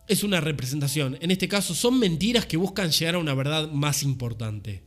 Es 0.08 0.24
una 0.24 0.40
representación. 0.42 1.18
En 1.22 1.32
este 1.32 1.48
caso 1.48 1.76
son 1.76 2.00
mentiras 2.00 2.46
que 2.46 2.58
buscan 2.58 2.92
llegar 2.92 3.16
a 3.16 3.20
una 3.20 3.34
verdad 3.34 3.72
más 3.72 4.04
importante. 4.04 4.84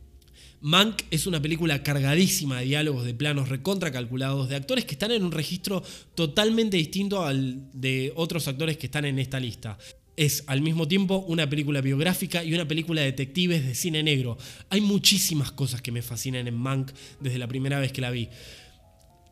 Mank 0.61 1.01
es 1.09 1.25
una 1.25 1.41
película 1.41 1.81
cargadísima 1.81 2.59
de 2.59 2.65
diálogos, 2.65 3.03
de 3.03 3.15
planos 3.15 3.49
recontra 3.49 3.91
calculados, 3.91 4.47
de 4.47 4.55
actores 4.55 4.85
que 4.85 4.93
están 4.93 5.11
en 5.11 5.23
un 5.23 5.31
registro 5.31 5.83
totalmente 6.13 6.77
distinto 6.77 7.23
al 7.23 7.71
de 7.73 8.13
otros 8.15 8.47
actores 8.47 8.77
que 8.77 8.85
están 8.85 9.05
en 9.05 9.17
esta 9.17 9.39
lista 9.39 9.77
es 10.17 10.43
al 10.47 10.61
mismo 10.61 10.87
tiempo 10.87 11.23
una 11.27 11.49
película 11.49 11.81
biográfica 11.81 12.43
y 12.43 12.53
una 12.53 12.67
película 12.67 13.01
de 13.01 13.07
detectives 13.07 13.65
de 13.65 13.75
cine 13.75 14.03
negro. 14.03 14.37
Hay 14.69 14.81
muchísimas 14.81 15.51
cosas 15.51 15.81
que 15.81 15.91
me 15.91 16.01
fascinan 16.01 16.47
en 16.47 16.55
Mank 16.55 16.91
desde 17.19 17.37
la 17.37 17.47
primera 17.47 17.79
vez 17.79 17.91
que 17.91 18.01
la 18.01 18.11
vi. 18.11 18.29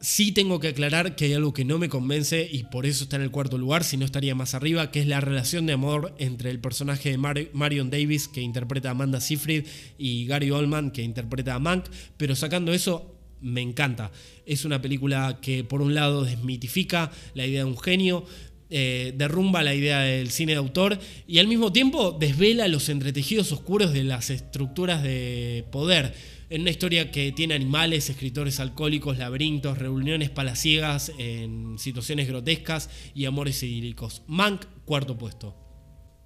Sí 0.01 0.31
tengo 0.31 0.61
que 0.61 0.69
aclarar 0.69 1.17
que 1.17 1.25
hay 1.25 1.33
algo 1.33 1.53
que 1.53 1.65
no 1.65 1.77
me 1.77 1.89
convence 1.89 2.47
y 2.49 2.63
por 2.63 2.85
eso 2.85 3.03
está 3.03 3.17
en 3.17 3.23
el 3.23 3.31
cuarto 3.31 3.57
lugar, 3.57 3.83
si 3.83 3.97
no 3.97 4.05
estaría 4.05 4.33
más 4.33 4.53
arriba, 4.53 4.91
que 4.91 5.01
es 5.01 5.07
la 5.07 5.19
relación 5.19 5.65
de 5.65 5.73
amor 5.73 6.15
entre 6.19 6.51
el 6.51 6.59
personaje 6.59 7.11
de 7.11 7.49
Marion 7.51 7.89
Davis, 7.89 8.29
que 8.29 8.41
interpreta 8.41 8.87
a 8.87 8.91
Amanda 8.91 9.19
Seyfried, 9.19 9.65
y 9.97 10.25
Gary 10.25 10.51
Oldman, 10.51 10.91
que 10.91 11.03
interpreta 11.03 11.55
a 11.55 11.59
Mank, 11.59 11.87
pero 12.15 12.37
sacando 12.37 12.71
eso, 12.71 13.19
me 13.41 13.61
encanta. 13.61 14.11
Es 14.45 14.65
una 14.65 14.81
película 14.81 15.39
que 15.41 15.63
por 15.63 15.81
un 15.81 15.93
lado 15.93 16.23
desmitifica 16.23 17.11
la 17.33 17.45
idea 17.45 17.65
de 17.65 17.69
un 17.69 17.77
genio, 17.77 18.25
eh, 18.69 19.13
derrumba 19.15 19.63
la 19.63 19.73
idea 19.73 20.01
del 20.01 20.29
cine 20.29 20.51
de 20.51 20.59
autor 20.59 20.99
y 21.27 21.39
al 21.39 21.47
mismo 21.47 21.73
tiempo 21.73 22.11
desvela 22.11 22.67
los 22.67 22.89
entretejidos 22.89 23.51
oscuros 23.51 23.93
de 23.93 24.03
las 24.03 24.29
estructuras 24.29 25.01
de 25.01 25.65
poder. 25.71 26.13
En 26.51 26.61
una 26.61 26.71
historia 26.71 27.11
que 27.11 27.31
tiene 27.31 27.53
animales, 27.53 28.09
escritores 28.09 28.59
alcohólicos, 28.59 29.17
laberintos, 29.17 29.77
reuniones 29.77 30.29
palaciegas 30.29 31.11
en 31.17 31.77
situaciones 31.77 32.27
grotescas 32.27 32.89
y 33.13 33.25
amores 33.25 33.61
idílicos. 33.61 34.23
Mank, 34.27 34.65
cuarto 34.85 35.17
puesto. 35.17 35.55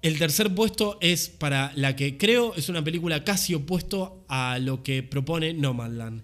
El 0.00 0.18
tercer 0.18 0.54
puesto 0.54 0.98
es 1.00 1.30
para 1.30 1.72
la 1.76 1.96
que 1.96 2.18
creo 2.18 2.54
es 2.56 2.68
una 2.68 2.84
película 2.84 3.24
casi 3.24 3.54
opuesto 3.54 4.26
a 4.28 4.58
lo 4.58 4.82
que 4.82 5.02
propone 5.02 5.54
Nomadland. 5.54 6.22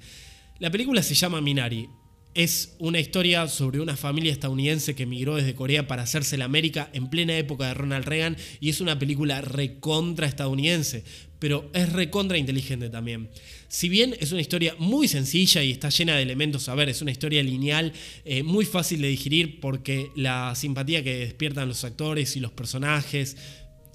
La 0.59 0.71
película 0.71 1.03
se 1.03 1.15
llama 1.15 1.41
Minari. 1.41 1.89
Es 2.35 2.77
una 2.79 3.01
historia 3.01 3.49
sobre 3.49 3.81
una 3.81 3.97
familia 3.97 4.31
estadounidense 4.31 4.95
que 4.95 5.03
emigró 5.03 5.35
desde 5.35 5.57
Corea 5.57 5.89
para 5.89 6.03
hacerse 6.03 6.37
la 6.37 6.45
América 6.45 6.89
en 6.93 7.11
plena 7.11 7.37
época 7.37 7.67
de 7.67 7.75
Ronald 7.75 8.05
Reagan 8.05 8.37
y 8.61 8.69
es 8.69 8.81
una 8.81 9.01
película 9.01 9.41
recontra 9.41 10.29
estadounidense, 10.29 11.03
pero 11.41 11.69
es 11.75 11.93
recontra 11.93 12.39
inteligente 12.39 12.89
también. 12.89 13.31
Si 13.67 13.89
bien 13.89 14.15
es 14.21 14.31
una 14.31 14.43
historia 14.43 14.77
muy 14.79 15.09
sencilla 15.09 15.65
y 15.65 15.73
está 15.73 15.89
llena 15.89 16.15
de 16.15 16.23
elementos, 16.23 16.69
a 16.69 16.77
ver, 16.77 16.89
es 16.89 17.03
una 17.03 17.11
historia 17.11 17.43
lineal, 17.43 17.93
eh, 18.25 18.45
muy 18.45 18.65
fácil 18.65 19.03
de 19.03 19.09
digerir 19.09 19.59
porque 19.59 20.11
la 20.15 20.55
simpatía 20.55 21.03
que 21.03 21.17
despiertan 21.17 21.67
los 21.67 21.83
actores 21.83 22.37
y 22.37 22.41
los 22.41 22.53
personajes, 22.53 23.37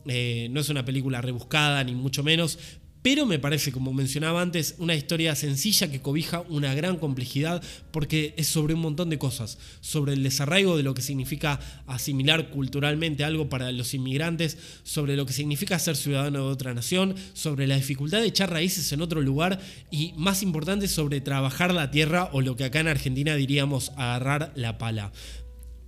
eh, 0.08 0.50
no 0.52 0.60
es 0.60 0.67
una 0.67 0.84
película 0.84 1.21
rebuscada, 1.21 1.82
ni 1.86 1.95
mucho 1.95 2.21
menos, 2.21 2.60
pero 3.06 3.28
me 3.28 3.38
parece, 3.38 3.72
como 3.72 3.94
mencionaba 3.94 4.41
antes, 4.41 4.74
una 4.80 4.96
historia 4.96 5.36
sencilla 5.36 5.91
que 5.91 6.02
cobija 6.02 6.41
una 6.50 6.74
gran 6.74 6.98
complejidad 6.98 7.62
porque 7.91 8.34
es 8.36 8.48
sobre 8.48 8.74
un 8.74 8.80
montón 8.80 9.12
de 9.12 9.20
cosas, 9.20 9.60
sobre 9.80 10.13
el 10.13 10.24
desarraigo 10.24 10.76
de 10.76 10.82
lo 10.82 10.96
que 10.96 11.04
significa 11.04 11.60
asimilar 11.86 12.50
culturalmente 12.50 13.24
algo 13.24 13.48
para 13.48 13.72
los 13.72 13.94
inmigrantes, 13.94 14.58
sobre 14.82 15.15
lo 15.15 15.28
que 15.28 15.34
significa 15.34 15.78
ser 15.78 15.98
ciudadano 15.98 16.48
de 16.48 16.52
otra 16.52 16.74
nación, 16.74 17.13
sobre 17.34 17.68
la 17.68 17.76
dificultad 17.76 18.22
de 18.22 18.28
echar 18.30 18.50
raíces 18.50 18.91
en 18.91 19.02
otro 19.02 19.22
lugar 19.22 19.62
y, 19.91 20.13
más 20.18 20.41
importante, 20.41 20.88
sobre 20.88 21.22
trabajar 21.22 21.76
la 21.76 21.91
tierra 21.91 22.32
o 22.34 22.41
lo 22.41 22.56
que 22.56 22.63
acá 22.63 22.80
en 22.80 22.88
Argentina 22.88 23.36
diríamos 23.36 23.91
agarrar 23.98 24.52
la 24.56 24.80
pala. 24.80 25.12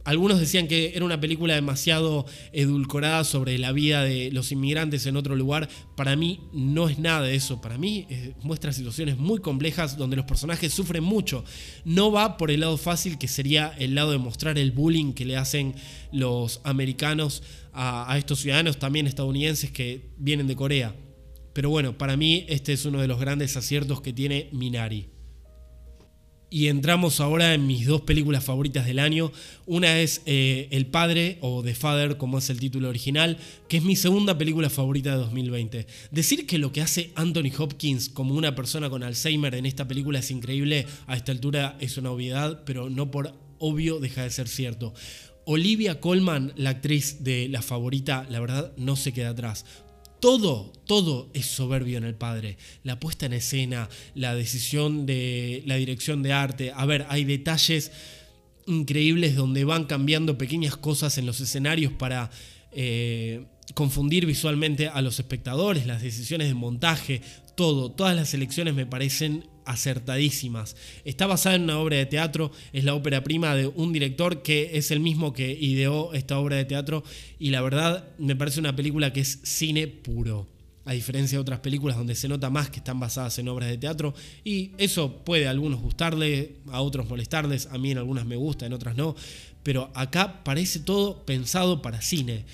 Algunos 0.08 0.40
decían 0.40 0.70
que 0.70 0.94
era 0.96 1.04
una 1.04 1.20
película 1.20 1.54
demasiado 1.54 2.26
edulcorada 2.54 3.26
sobre 3.26 3.58
la 3.58 3.74
vida 3.74 4.04
de 4.06 4.32
los 4.32 4.54
inmigrantes 4.54 5.06
en 5.06 5.18
otro 5.18 5.36
lugar. 5.36 5.68
Para 5.98 6.16
mí 6.16 6.40
no 6.54 6.88
es 6.88 6.98
nada 6.98 7.24
de 7.24 7.36
eso. 7.36 7.60
Para 7.60 7.78
mí 7.78 8.08
eh, 8.10 8.34
muestra 8.42 8.72
situaciones 8.72 9.18
muy 9.18 9.40
complejas 9.40 9.98
donde 9.98 10.16
los 10.16 10.24
personajes 10.24 10.74
sufren 10.74 11.04
mucho. 11.04 11.44
No 11.84 12.10
va 12.10 12.38
por 12.38 12.52
el 12.52 12.62
lado 12.62 12.78
fácil 12.78 13.18
que 13.18 13.28
sería 13.28 13.74
el 13.80 13.96
lado 13.96 14.12
de 14.14 14.18
mostrar 14.18 14.58
el 14.58 14.72
bullying 14.72 15.12
que 15.12 15.26
le 15.26 15.36
hacen 15.36 15.76
los 16.14 16.62
americanos 16.64 17.44
a, 17.74 18.10
a 18.10 18.18
estos 18.18 18.40
ciudadanos 18.40 18.80
también 18.80 19.08
estadounidenses 19.08 19.72
que 19.72 20.12
vienen 20.18 20.48
de 20.48 20.56
Corea. 20.56 20.96
Pero 21.52 21.70
bueno, 21.70 21.98
para 21.98 22.16
mí 22.16 22.46
este 22.48 22.72
es 22.72 22.86
uno 22.86 23.02
de 23.02 23.10
los 23.10 23.20
grandes 23.20 23.58
aciertos 23.58 24.00
que 24.00 24.14
tiene 24.14 24.48
Minari. 24.54 25.17
Y 26.50 26.68
entramos 26.68 27.20
ahora 27.20 27.54
en 27.54 27.68
mis 27.68 27.86
dos 27.86 28.02
películas 28.02 28.44
favoritas 28.44 28.86
del 28.86 29.00
año. 29.00 29.34
Una 29.66 30.00
es 30.00 30.22
eh, 30.26 30.70
El 30.72 30.86
Padre 30.86 31.38
o 31.42 31.62
The 31.62 31.76
Father, 31.76 32.16
como 32.16 32.38
es 32.38 32.50
el 32.50 32.60
título 32.60 32.88
original, 32.88 33.38
que 33.68 33.78
es 33.78 33.84
mi 33.84 33.98
segunda 33.98 34.38
película 34.38 34.70
favorita 34.70 35.12
de 35.12 35.18
2020. 35.18 35.88
Decir 36.12 36.48
que 36.48 36.58
lo 36.58 36.72
que 36.72 36.82
hace 36.82 37.12
Anthony 37.16 37.52
Hopkins 37.58 38.08
como 38.08 38.34
una 38.34 38.56
persona 38.56 38.90
con 38.90 39.04
Alzheimer 39.04 39.56
en 39.56 39.66
esta 39.66 39.90
película 39.90 40.20
es 40.20 40.32
increíble, 40.32 40.88
a 41.06 41.18
esta 41.18 41.34
altura 41.34 41.76
es 41.82 41.98
una 41.98 42.12
obviedad, 42.12 42.64
pero 42.66 42.90
no 42.90 43.12
por 43.12 43.34
obvio 43.60 44.00
deja 44.00 44.24
de 44.24 44.30
ser 44.30 44.48
cierto. 44.48 44.94
Olivia 45.50 46.00
Colman, 46.00 46.54
la 46.56 46.72
actriz 46.72 47.24
de 47.24 47.48
La 47.50 47.62
Favorita, 47.62 48.26
la 48.30 48.40
verdad 48.40 48.74
no 48.78 48.96
se 48.96 49.14
queda 49.14 49.30
atrás. 49.30 49.66
Todo, 50.20 50.74
todo 50.86 51.30
es 51.34 51.46
soberbio 51.46 51.98
en 51.98 52.04
el 52.04 52.16
padre. 52.16 52.58
La 52.84 53.00
puesta 53.00 53.26
en 53.26 53.34
escena, 53.34 53.90
la 54.16 54.34
decisión 54.36 55.06
de 55.06 55.64
la 55.66 55.76
dirección 55.76 56.24
de 56.24 56.34
arte. 56.34 56.72
A 56.76 56.86
ver, 56.86 57.06
hay 57.10 57.24
detalles 57.24 57.92
increíbles 58.66 59.36
donde 59.36 59.64
van 59.64 59.86
cambiando 59.86 60.38
pequeñas 60.38 60.76
cosas 60.76 61.18
en 61.18 61.26
los 61.26 61.40
escenarios 61.40 61.94
para 61.94 62.32
eh, 62.72 63.46
confundir 63.74 64.26
visualmente 64.26 64.88
a 64.88 65.02
los 65.02 65.20
espectadores, 65.20 65.86
las 65.86 66.02
decisiones 66.02 66.48
de 66.48 66.54
montaje, 66.54 67.22
todo. 67.56 67.92
Todas 67.92 68.16
las 68.16 68.34
elecciones 68.34 68.74
me 68.74 68.86
parecen 68.86 69.46
acertadísimas. 69.68 70.76
Está 71.06 71.28
basada 71.28 71.56
en 71.56 71.64
una 71.64 71.80
obra 71.80 71.98
de 71.98 72.06
teatro, 72.06 72.52
es 72.74 72.84
la 72.84 72.96
ópera 72.96 73.24
prima 73.24 73.56
de 73.56 73.68
un 73.68 73.94
director 73.94 74.42
que 74.42 74.78
es 74.78 74.90
el 74.92 75.00
mismo 75.00 75.34
que 75.34 75.52
ideó 75.52 76.14
esta 76.14 76.40
obra 76.40 76.56
de 76.56 76.66
teatro 76.66 77.04
y 77.38 77.52
la 77.52 77.62
verdad 77.62 78.08
me 78.18 78.36
parece 78.36 78.60
una 78.60 78.76
película 78.76 79.14
que 79.14 79.22
es 79.22 79.40
cine 79.44 79.88
puro. 79.88 80.48
a 80.86 80.94
diferencia 80.94 81.38
de 81.38 81.42
otras 81.42 81.60
películas 81.60 81.98
donde 81.98 82.16
se 82.16 82.30
nota 82.30 82.50
más 82.50 82.70
que 82.70 82.78
están 82.78 82.98
basadas 82.98 83.38
en 83.40 83.50
obras 83.50 83.68
de 83.68 83.78
teatro. 83.78 84.14
Y 84.46 84.72
eso 84.78 85.18
puede 85.26 85.46
a 85.46 85.50
algunos 85.50 85.82
gustarle, 85.82 86.56
a 86.72 86.80
otros 86.80 87.10
molestarles, 87.10 87.66
a 87.66 87.78
mí 87.78 87.92
en 87.92 87.98
algunas 87.98 88.26
me 88.26 88.38
gusta, 88.38 88.66
en 88.66 88.72
otras 88.72 88.96
no. 88.96 89.14
Pero 89.64 89.92
acá 89.94 90.46
parece 90.46 90.80
todo 90.80 91.26
pensado 91.26 91.82
para 91.82 92.00
cine. 92.02 92.46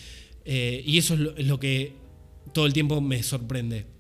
Eh, 0.45 0.83
y 0.83 0.97
eso 0.97 1.13
es 1.13 1.45
lo 1.45 1.59
que 1.59 1.93
todo 2.53 2.65
el 2.65 2.73
tiempo 2.73 3.01
me 3.01 3.21
sorprende. 3.21 3.92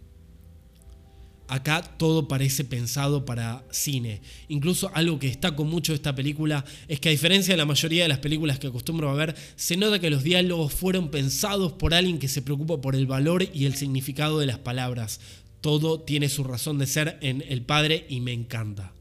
Acá 1.53 1.83
todo 1.83 2.27
parece 2.27 2.63
pensado 2.63 3.25
para 3.25 3.63
cine. 3.69 4.23
Incluso 4.47 4.89
algo 4.95 5.19
que 5.19 5.27
destaco 5.27 5.65
mucho 5.65 5.91
de 5.91 5.97
esta 5.97 6.15
película 6.15 6.65
es 6.87 6.99
que 6.99 7.09
a 7.09 7.11
diferencia 7.11 7.53
de 7.53 7.59
la 7.59 7.67
mayoría 7.67 8.01
de 8.01 8.09
las 8.09 8.17
películas 8.17 8.57
que 8.57 8.65
acostumbro 8.65 9.07
a 9.07 9.13
ver, 9.13 9.35
se 9.55 9.77
nota 9.77 9.99
que 9.99 10.09
los 10.09 10.23
diálogos 10.23 10.73
fueron 10.73 11.11
pensados 11.11 11.73
por 11.73 11.93
alguien 11.93 12.17
que 12.17 12.27
se 12.27 12.41
preocupa 12.41 12.81
por 12.81 12.95
el 12.95 13.05
valor 13.05 13.47
y 13.53 13.65
el 13.65 13.75
significado 13.75 14.39
de 14.39 14.47
las 14.47 14.57
palabras. 14.57 15.19
Todo 15.61 15.99
tiene 15.99 16.27
su 16.27 16.43
razón 16.43 16.79
de 16.79 16.87
ser 16.87 17.19
en 17.21 17.43
El 17.47 17.61
Padre 17.61 18.07
y 18.09 18.19
me 18.21 18.33
encanta. 18.33 18.91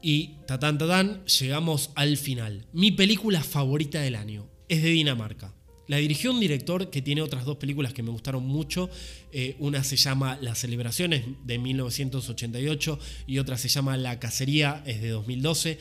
Y 0.00 0.36
tatán 0.46 0.78
tatán, 0.78 1.22
llegamos 1.26 1.90
al 1.96 2.16
final. 2.16 2.64
Mi 2.72 2.92
película 2.92 3.42
favorita 3.42 4.00
del 4.00 4.14
año 4.14 4.48
es 4.70 4.82
de 4.82 4.88
Dinamarca. 4.88 5.52
La 5.88 5.96
dirigió 5.96 6.30
un 6.30 6.40
director 6.40 6.90
que 6.90 7.02
tiene 7.02 7.22
otras 7.22 7.44
dos 7.44 7.56
películas 7.56 7.92
que 7.92 8.02
me 8.02 8.10
gustaron 8.10 8.46
mucho. 8.46 8.88
Eh, 9.32 9.56
una 9.58 9.82
se 9.82 9.96
llama 9.96 10.38
Las 10.40 10.58
Celebraciones 10.58 11.24
de 11.44 11.58
1988 11.58 12.98
y 13.26 13.38
otra 13.38 13.58
se 13.58 13.68
llama 13.68 13.96
La 13.96 14.20
Cacería, 14.20 14.82
es 14.86 15.02
de 15.02 15.08
2012. 15.08 15.78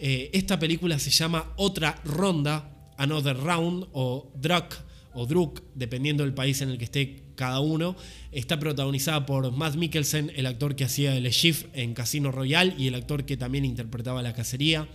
Eh, 0.00 0.30
esta 0.32 0.58
película 0.58 0.98
se 0.98 1.10
llama 1.10 1.52
Otra 1.56 2.00
Ronda, 2.04 2.92
Another 2.98 3.36
Round 3.36 3.86
o 3.92 4.30
Druck 4.36 4.74
o 5.14 5.26
Druk, 5.26 5.62
dependiendo 5.74 6.24
del 6.24 6.34
país 6.34 6.60
en 6.60 6.68
el 6.68 6.78
que 6.78 6.84
esté 6.84 7.22
cada 7.34 7.60
uno. 7.60 7.96
Está 8.32 8.60
protagonizada 8.60 9.24
por 9.24 9.50
Matt 9.50 9.76
Mikkelsen, 9.76 10.30
el 10.36 10.46
actor 10.46 10.76
que 10.76 10.84
hacía 10.84 11.16
el 11.16 11.28
Chief 11.30 11.64
en 11.72 11.94
Casino 11.94 12.30
Royale 12.30 12.74
y 12.76 12.88
el 12.88 12.94
actor 12.94 13.24
que 13.24 13.36
también 13.36 13.64
interpretaba 13.64 14.22
La 14.22 14.34
Cacería 14.34 14.86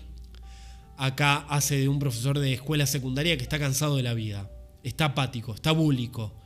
acá 0.98 1.38
hace 1.50 1.78
de 1.78 1.88
un 1.88 2.00
profesor 2.00 2.40
de 2.40 2.54
escuela 2.54 2.86
secundaria 2.86 3.38
que 3.38 3.44
está 3.44 3.60
cansado 3.60 3.98
de 3.98 4.04
la 4.04 4.14
vida, 4.14 4.52
está 4.84 5.06
apático, 5.06 5.54
está 5.54 5.72
búlico. 5.72 6.42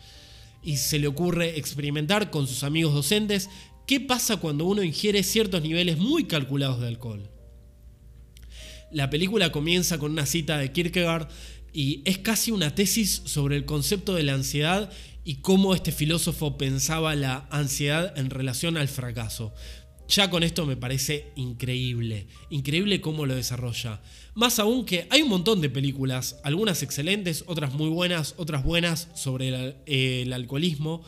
Y 0.63 0.77
se 0.77 0.99
le 0.99 1.07
ocurre 1.07 1.57
experimentar 1.57 2.29
con 2.29 2.47
sus 2.47 2.63
amigos 2.63 2.93
docentes 2.93 3.49
qué 3.85 3.99
pasa 3.99 4.37
cuando 4.37 4.65
uno 4.65 4.83
ingiere 4.83 5.23
ciertos 5.23 5.61
niveles 5.61 5.97
muy 5.97 6.25
calculados 6.25 6.81
de 6.81 6.87
alcohol. 6.87 7.29
La 8.91 9.09
película 9.09 9.51
comienza 9.51 9.97
con 9.97 10.11
una 10.11 10.25
cita 10.25 10.57
de 10.57 10.71
Kierkegaard 10.71 11.27
y 11.73 12.01
es 12.05 12.17
casi 12.17 12.51
una 12.51 12.73
tesis 12.73 13.21
sobre 13.25 13.55
el 13.57 13.65
concepto 13.65 14.15
de 14.15 14.23
la 14.23 14.33
ansiedad 14.33 14.91
y 15.23 15.41
cómo 15.41 15.75
este 15.75 15.91
filósofo 15.91 16.57
pensaba 16.57 17.13
la 17.15 17.47
ansiedad 17.51 18.17
en 18.17 18.29
relación 18.29 18.77
al 18.77 18.87
fracaso. 18.87 19.53
Ya 20.09 20.29
con 20.29 20.41
esto 20.43 20.65
me 20.65 20.77
parece 20.77 21.31
increíble, 21.35 22.27
increíble 22.49 23.01
cómo 23.01 23.25
lo 23.25 23.35
desarrolla. 23.35 24.01
Más 24.35 24.57
aún 24.57 24.85
que 24.85 25.05
hay 25.09 25.21
un 25.21 25.29
montón 25.29 25.59
de 25.59 25.69
películas, 25.69 26.39
algunas 26.43 26.81
excelentes, 26.81 27.43
otras 27.45 27.73
muy 27.73 27.89
buenas, 27.89 28.33
otras 28.37 28.63
buenas 28.63 29.09
sobre 29.15 29.75
el, 29.85 30.33
alcoholismo. 30.33 31.03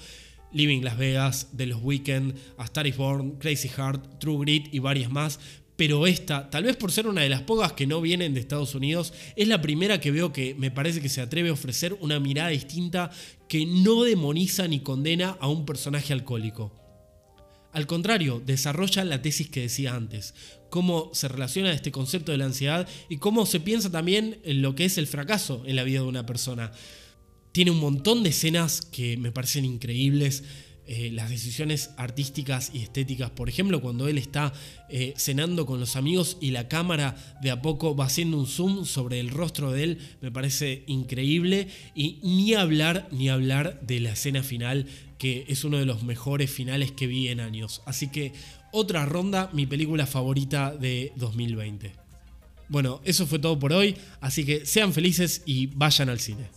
Living 0.52 0.82
Las 0.82 0.98
Vegas, 0.98 1.50
The 1.56 1.68
Los 1.68 1.80
Weekend, 1.84 2.36
A 2.58 2.64
Star 2.66 2.88
is 2.88 2.98
Born, 2.98 3.38
Crazy 3.38 3.70
Heart, 3.70 4.20
True 4.20 4.40
Grit 4.40 4.74
y 4.74 4.80
varias 4.80 5.12
más. 5.12 5.40
Pero 5.76 6.08
esta, 6.08 6.50
tal 6.50 6.64
vez 6.64 6.76
por 6.76 6.92
ser 6.92 7.08
una 7.08 7.22
de 7.22 7.30
las 7.30 7.44
pocas 7.44 7.74
que 7.74 7.86
no 7.86 8.02
vienen 8.02 8.34
de 8.34 8.40
Estados 8.40 8.74
Unidos, 8.74 9.14
es 9.36 9.48
la 9.48 9.62
primera 9.62 10.02
que 10.02 10.12
veo 10.12 10.34
que 10.34 10.56
me 10.56 10.72
parece 10.72 11.02
que 11.02 11.08
se 11.08 11.22
atreve 11.22 11.50
a 11.50 11.54
ofrecer 11.54 11.96
una 12.02 12.20
mirada 12.20 12.50
distinta 12.50 13.12
que 13.48 13.66
no 13.66 14.04
demoniza 14.04 14.68
ni 14.68 14.80
condena 14.80 15.38
a 15.40 15.48
un 15.48 15.66
personaje 15.66 16.12
alcohólico. 16.12 16.79
Al 17.72 17.86
contrario, 17.86 18.42
desarrolla 18.44 19.04
la 19.04 19.22
tesis 19.22 19.50
que 19.50 19.62
decía 19.62 19.94
antes, 19.94 20.34
cómo 20.70 21.12
se 21.14 21.28
relaciona 21.28 21.72
este 21.72 21.92
concepto 21.92 22.32
de 22.32 22.40
la 22.40 22.46
ansiedad 22.46 22.88
y 23.10 23.18
cómo 23.18 23.46
se 23.46 23.60
piensa 23.60 23.92
también 23.92 24.40
en 24.44 24.62
lo 24.62 24.76
que 24.76 24.86
es 24.86 24.98
el 24.98 25.08
fracaso 25.08 25.64
en 25.66 25.76
la 25.76 25.84
vida 25.84 26.02
de 26.02 26.08
una 26.08 26.26
persona. 26.26 26.72
Tiene 27.52 27.72
un 27.72 27.80
montón 27.80 28.24
de 28.24 28.30
escenas 28.30 28.82
que 28.82 29.18
me 29.18 29.32
parecen 29.32 29.66
increíbles. 29.66 30.44
Eh, 30.92 31.12
las 31.12 31.30
decisiones 31.30 31.92
artísticas 31.98 32.72
y 32.74 32.80
estéticas. 32.80 33.30
Por 33.30 33.48
ejemplo, 33.48 33.80
cuando 33.80 34.08
él 34.08 34.18
está 34.18 34.54
eh, 34.90 35.14
cenando 35.18 35.68
con 35.68 35.80
los 35.80 35.96
amigos 35.96 36.38
y 36.42 36.50
la 36.50 36.68
cámara 36.68 37.16
de 37.44 37.52
a 37.52 37.62
poco 37.62 37.96
va 37.96 38.06
haciendo 38.06 38.40
un 38.40 38.48
zoom 38.48 38.86
sobre 38.86 39.20
el 39.20 39.30
rostro 39.30 39.72
de 39.72 39.84
él, 39.84 39.98
me 40.20 40.32
parece 40.32 40.86
increíble. 40.88 41.68
Y 41.94 42.18
ni 42.24 42.56
hablar, 42.56 43.08
ni 43.12 43.30
hablar 43.30 43.80
de 43.82 44.00
la 44.00 44.14
escena 44.14 44.42
final, 44.42 44.88
que 45.20 45.46
es 45.48 45.64
uno 45.64 45.78
de 45.78 45.86
los 45.86 46.02
mejores 46.02 46.50
finales 46.50 46.92
que 46.92 47.06
vi 47.06 47.28
en 47.28 47.42
años. 47.42 47.84
Así 47.86 48.08
que 48.08 48.34
otra 48.72 49.06
ronda, 49.06 49.50
mi 49.54 49.68
película 49.68 50.08
favorita 50.08 50.76
de 50.76 51.12
2020. 51.18 51.92
Bueno, 52.70 53.02
eso 53.04 53.28
fue 53.28 53.38
todo 53.38 53.60
por 53.60 53.74
hoy, 53.74 53.98
así 54.22 54.46
que 54.46 54.66
sean 54.66 54.94
felices 54.94 55.44
y 55.46 55.68
vayan 55.68 56.10
al 56.10 56.20
cine. 56.20 56.50